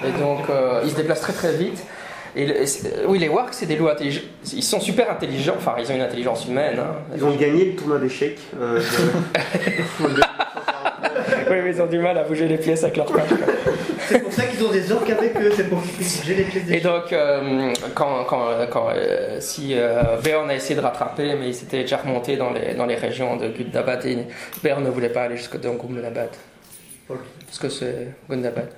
[0.03, 0.47] Et donc,
[0.85, 1.85] ils se déplacent très très vite.
[2.37, 4.23] Et le- et c'est- oui, les Wargs, c'est des loups intelligents.
[4.53, 6.77] Ils sont super intelligents, enfin, ils ont une intelligence humaine.
[6.79, 6.97] hein.
[7.17, 8.39] Ils ont gagné le tournoi d'échecs.
[8.61, 8.81] euh,
[10.01, 10.23] de-
[11.51, 13.29] Oui, mais ils ont du mal à bouger les pièces avec leurs pattes.
[14.09, 16.43] C'est pour ça qu'ils ont des orques avec eux, c'est pour qu'ils puissent bouger les
[16.45, 20.81] pièces des Et donc, euh, quand, quand, quand, euh, si euh, Béorn a essayé de
[20.81, 24.19] rattraper, mais il s'était déjà remonté dans les, dans les régions de Gundabad et
[24.63, 26.31] Béorn ne voulait pas aller jusqu'au Dongum Labad.
[27.09, 28.69] Parce que c'est Gundabad.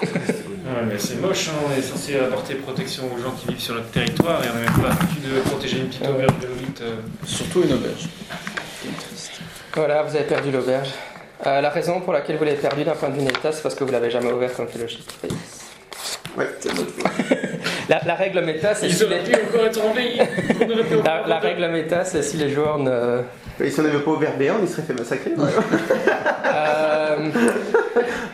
[0.64, 3.74] Ouais, mais c'est moche, hein, on est censé apporter protection aux gens qui vivent sur
[3.74, 6.46] notre territoire et on n'a même pas foutu de protéger une petite Ah auberge de
[6.46, 6.80] Hobbit.
[6.82, 6.94] euh.
[7.26, 8.08] Surtout une auberge.
[8.82, 9.32] C'est triste.
[9.74, 10.88] Voilà, vous avez perdu l'auberge.
[11.46, 13.74] Euh, la raison pour laquelle vous l'avez perdu d'un point de vue Neta, c'est parce
[13.74, 15.02] que vous l'avez jamais ouvert comme fellowship.
[16.38, 16.48] Ouais.
[17.90, 19.30] La, la règle méta, c'est Ils si auraient les...
[19.30, 19.78] pu encore être.
[19.84, 19.90] On
[20.70, 23.20] aurait pu la, la règle méta, c'est si les joueurs ne.
[23.60, 25.32] Et si on n'avait pas ouvert Béarn, il serait fait massacrer.
[26.46, 27.16] Euh,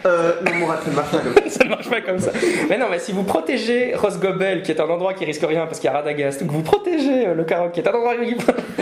[0.06, 1.50] euh, non, ça ne marche pas comme ça.
[1.58, 2.30] ça ne marche pas comme ça.
[2.68, 5.78] Mais non, mais si vous protégez Rosgobel, qui est un endroit qui risque rien parce
[5.78, 8.14] qu'il y a Radagast, ou que vous protégez euh, le Caroc, qui est un endroit
[8.16, 8.36] qui.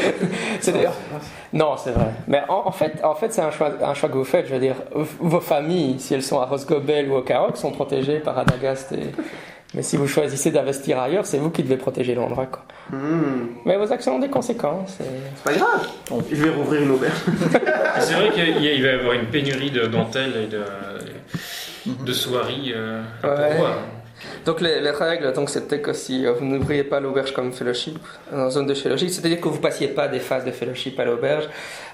[0.61, 0.95] c'est d'ailleurs.
[1.53, 2.11] Non, c'est vrai.
[2.29, 4.47] Mais en, en fait, en fait c'est un choix, un choix que vous faites.
[4.47, 8.21] Je veux dire, vos familles, si elles sont à Rosgobel ou au Caroc, sont protégées
[8.21, 8.93] par Radagast.
[8.93, 9.11] Et...
[9.75, 12.47] Mais si vous choisissez d'investir ailleurs, c'est vous qui devez protéger l'endroit.
[12.47, 12.65] quoi.
[12.91, 14.99] Hmm, Mais vos actions ont des conséquences.
[15.01, 15.05] et-
[15.37, 15.89] c'est pas grave.
[16.33, 17.13] Je vais rouvrir une auberge.
[18.01, 20.63] C'est vrai qu'il y a- il va y avoir une pénurie de dentelles et de,
[22.05, 23.57] de soieries euh, Ouais.
[24.45, 27.99] Donc les, les règles, donc c'était que si euh, vous n'ouvriez pas l'auberge comme fellowship,
[28.33, 31.49] en zone de fellowship, c'est-à-dire que vous passiez pas des phases de fellowship à l'auberge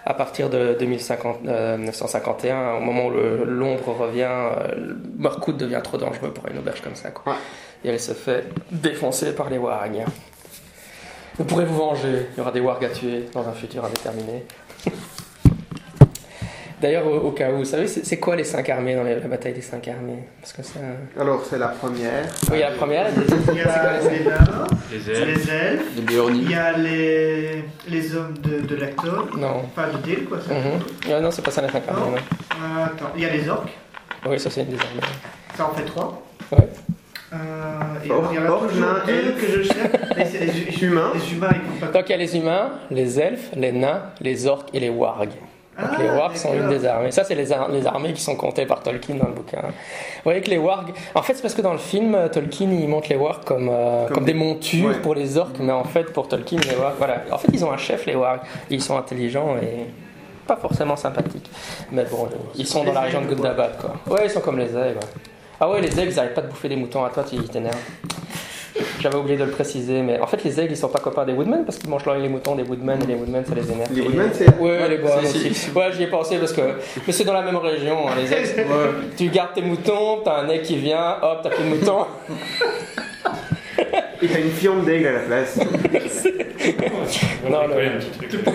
[0.06, 6.32] à partir de 2050, euh, 1951, au moment où l'ombre revient, euh, devient trop dangereux
[6.32, 7.10] pour une auberge comme ça.
[7.10, 7.32] Quoi.
[7.32, 7.38] Ouais.
[7.84, 10.04] Et elle se fait défoncer par les wargs.
[11.36, 14.44] Vous pourrez vous venger, il y aura des wargs à tuer dans un futur indéterminé.
[16.84, 19.26] D'ailleurs, au, au cas où, vous savez, c'est quoi les cinq armées dans les- la
[19.26, 20.18] bataille des cinq armées?
[20.38, 20.80] Parce que ça...
[21.18, 22.24] Alors, c'est la première.
[22.52, 25.28] Oui, la première, Il y a les nains, Les ailes.
[25.28, 29.62] les elfes, il y a les, les hommes de, de l'acteur, Non.
[29.74, 30.38] pas de Dale quoi.
[30.46, 30.52] ça.
[30.52, 30.80] Mhm.
[31.10, 32.16] Ah non, c'est pas ça la cinq armées, non.
[32.16, 33.72] Euh, attends, il y a les orques,
[34.26, 35.00] Oui, ça c'est une des armées.
[35.56, 36.22] ça en fait trois.
[36.52, 36.68] Ouais.
[37.32, 37.36] Euh,
[38.04, 39.40] et il y a elfes.
[39.40, 39.88] que je cherche.
[40.18, 41.12] Les, hu- Humains.
[41.14, 41.98] Les humains, ils font pas.
[41.98, 45.30] Donc il y a les humains, les elfes, les nains, les orques et les wargs.
[45.80, 47.10] Donc Ah, les wargs sont une des armées.
[47.10, 49.60] Ça, c'est les, ar- les armées qui sont comptées par Tolkien dans le bouquin.
[49.62, 50.92] Vous voyez que les wargs.
[51.14, 53.68] En fait, c'est parce que dans le film, euh, Tolkien il montre les wargs comme,
[53.72, 55.00] euh, Comme comme des montures Ouais.
[55.00, 56.94] pour les orques, mais en fait, pour Tolkien, les wargs.
[56.98, 57.22] Voilà.
[57.32, 58.40] En fait, ils ont un chef, les wargs.
[58.70, 59.86] Ils sont intelligents et
[60.46, 61.50] pas forcément sympathiques.
[61.90, 63.94] Mais bon, ils sont dans la région de Gundabad, quoi.
[64.14, 65.00] Ouais, ils sont comme les aigles.
[65.60, 67.74] Ah ouais, les aigles, ils arrêtent pas de bouffer des moutons à toi, tu t'énerves.
[69.00, 71.32] J'avais oublié de le préciser, mais en fait, les aigles, ils sont pas copains des
[71.32, 73.92] woodmen parce qu'ils mangent les moutons des woodmen et les woodmen, ça les énerve.
[73.94, 74.56] Les woodmen, c'est.
[74.58, 75.70] Ouais, les bois si, aussi.
[75.70, 76.62] Ouais, j'y ai pensé parce que.
[77.06, 78.66] Mais c'est dans la même région, hein, les aigles.
[79.16, 82.06] Tu gardes tes moutons, t'as un aigle qui vient, hop, t'as plus de moutons.
[84.22, 85.58] Et t'as une fiente d'aigle à la place.
[87.44, 87.74] On Non, non.
[87.76, 88.46] un petit truc.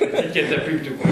[0.00, 1.10] Une petite catapulte, quoi.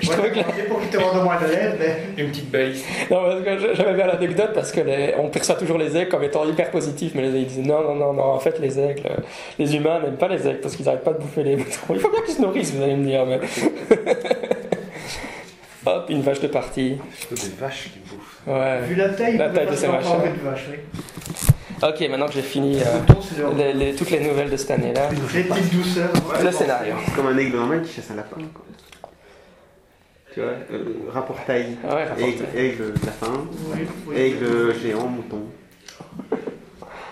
[0.00, 2.22] Je trouvais que pour qu'ils te rendent moins de l'aide, mais.
[2.22, 2.84] Une petite balise.
[3.10, 6.22] Non, parce que j'aimais bien l'anecdote parce que les- on perçoit toujours les aigles comme
[6.24, 9.02] étant hyper positifs, mais les aigles disaient non, non, non, non, en fait, les aigles,
[9.10, 9.16] euh,
[9.58, 11.70] les humains n'aiment pas les aigles parce qu'ils arrêtent pas de bouffer les moutons.
[11.90, 13.40] Il faut bien qu'ils se nourrissent, vous allez me dire, mais.
[15.86, 16.98] Hop, une vache de partie.
[17.30, 18.40] Des vaches qui bouffent.
[18.46, 18.80] Ouais.
[18.88, 20.78] Vu la taille, La il taille de ces de vache, oui.
[21.82, 25.42] Ok, maintenant que j'ai fini euh, les- les- toutes les nouvelles de cette année-là, Les
[25.42, 26.10] petites douceurs.
[26.42, 26.94] le scénario.
[27.06, 28.36] C'est comme un aigle normal qui chasse un lapin.
[28.54, 28.64] Quoi.
[30.32, 31.76] Tu vois, euh, rapport taille.
[31.84, 32.06] Ouais.
[32.26, 33.32] Aigle, aigle, lapin.
[33.74, 34.16] Oui, oui.
[34.18, 35.42] Aigle géant, mouton.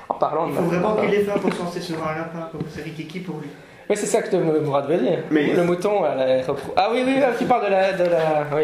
[0.09, 0.53] En parlant de.
[0.53, 3.21] Il faut vraiment qu'il ait faim pour se lancer sur un lapin, comme c'est Rikiki
[3.21, 3.49] pour lui.
[3.91, 5.19] Oui, c'est ça que Mourad veut dire.
[5.31, 7.93] Mais- Le mouton, elle est repro- Ah oui, oui, tu parles de la.
[7.93, 8.47] De la...
[8.55, 8.63] Oui.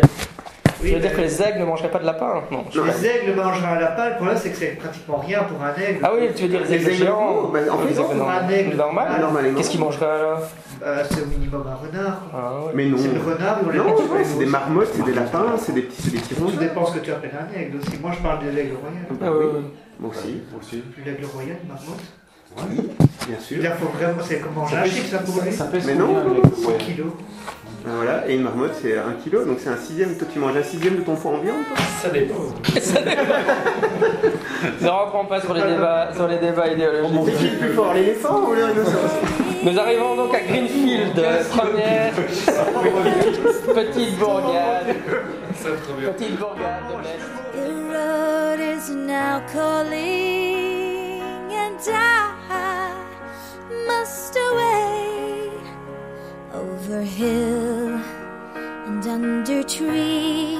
[0.83, 2.64] Oui, Tu veux dire mais que les aigles ne mangeraient pas de lapin Non.
[2.70, 2.93] je sais pas.
[2.99, 6.01] Les aigles mangeraient un lapin, le problème c'est que c'est pratiquement rien pour un aigle.
[6.03, 8.01] Ah oui, tu veux dire les Les aigles aigles géants bah, en fait, Les non,
[8.11, 8.51] aigles pour un normaux.
[8.53, 8.76] aigle.
[8.76, 9.55] Normal.
[9.57, 10.41] Qu'est-ce qu'ils mangeraient alors
[10.83, 12.22] Euh, c'est au minimum un renard.
[12.33, 12.72] ah, ouais.
[12.74, 12.97] Mais non.
[12.99, 16.03] C'est le renard, on les Non, c'est des marmottes, c'est des lapins, c'est des petits,
[16.03, 17.99] c'est des petits Tout dépend ce que tu appelles un aigle aussi.
[18.01, 19.05] Moi je parle de l'aigle royal.
[19.11, 19.61] Ah.
[20.01, 20.83] Moi aussi, Moi aussi.
[21.05, 22.01] L'aigle royal, marmotte.
[22.57, 23.59] Bien sûr.
[23.61, 25.53] Il faut vraiment, c'est comme manger un chic ça lui.
[25.53, 26.42] Ça pèse Mais combien, non, les- non, non.
[26.62, 26.76] 100 ouais.
[26.78, 27.12] kilos.
[27.82, 30.14] Ben voilà, et une marmotte c'est un kilo, donc c'est un sixième.
[30.16, 31.76] Toi tu manges un sixième de ton foie en viande toi?
[32.03, 32.34] Ça dépend.
[34.82, 37.20] Ne rentrons pas sur les débats, sur les débats idéologiques.
[37.26, 39.11] C'est qui le plus fort, l'éléphant ou le rhinocéros?
[39.62, 41.14] Nous arrivons donc à Greenfield,
[41.51, 42.12] première
[43.74, 44.94] petite bourgade,
[45.57, 46.11] Ça, trop bien.
[46.12, 47.20] petite bourgade de l'Est.
[51.89, 52.95] I
[53.87, 55.51] must away
[56.53, 58.01] over hill
[58.87, 60.59] and under tree,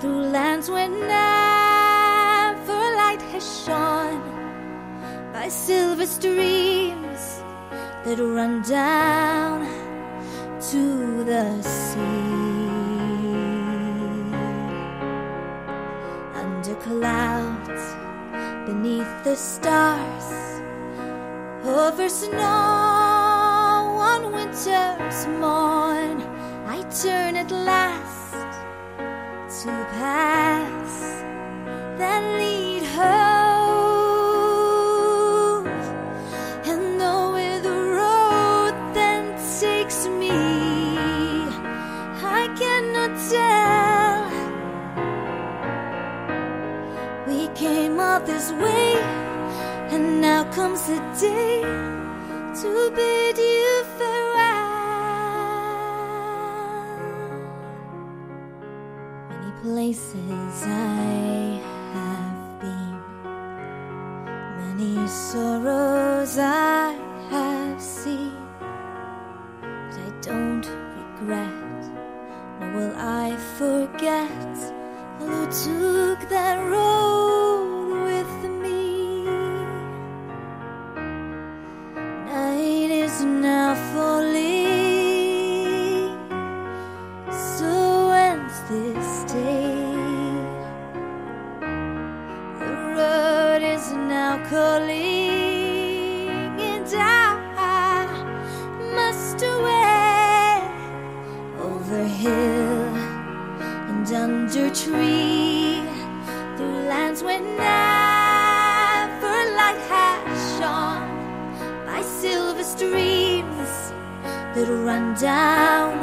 [0.00, 4.22] through lands where never light has shone,
[5.32, 7.42] by silver streams
[8.04, 9.66] that run down
[10.70, 12.08] to the sea.
[16.34, 17.94] Under clouds,
[18.66, 20.17] beneath the stars,
[21.78, 22.38] over snow
[24.10, 26.20] on winter's morn.
[26.66, 28.32] I turn at last
[29.62, 30.57] to that
[50.88, 51.62] now comes the day
[52.60, 54.68] to bid you farewell.
[59.30, 60.97] Many places I
[101.90, 102.94] over hill
[103.88, 105.80] and under tree
[106.56, 111.08] through lands where never light has shone
[111.86, 113.72] by silver streams
[114.54, 115.96] that run down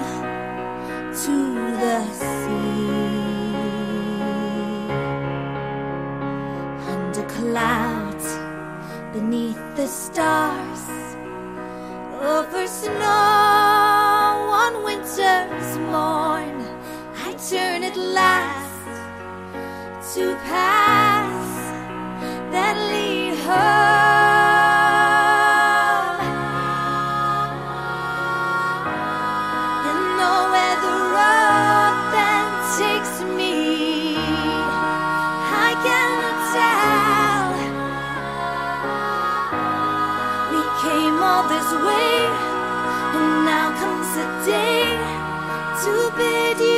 [1.24, 1.36] to
[1.84, 2.96] the sea.
[6.94, 8.28] Under clouds
[9.14, 10.90] beneath the stars
[12.24, 13.45] over snow
[14.96, 16.56] winter's morn
[17.18, 18.86] I turn at last
[20.14, 21.58] to paths
[22.52, 24.05] that lead home
[45.86, 46.75] to bid you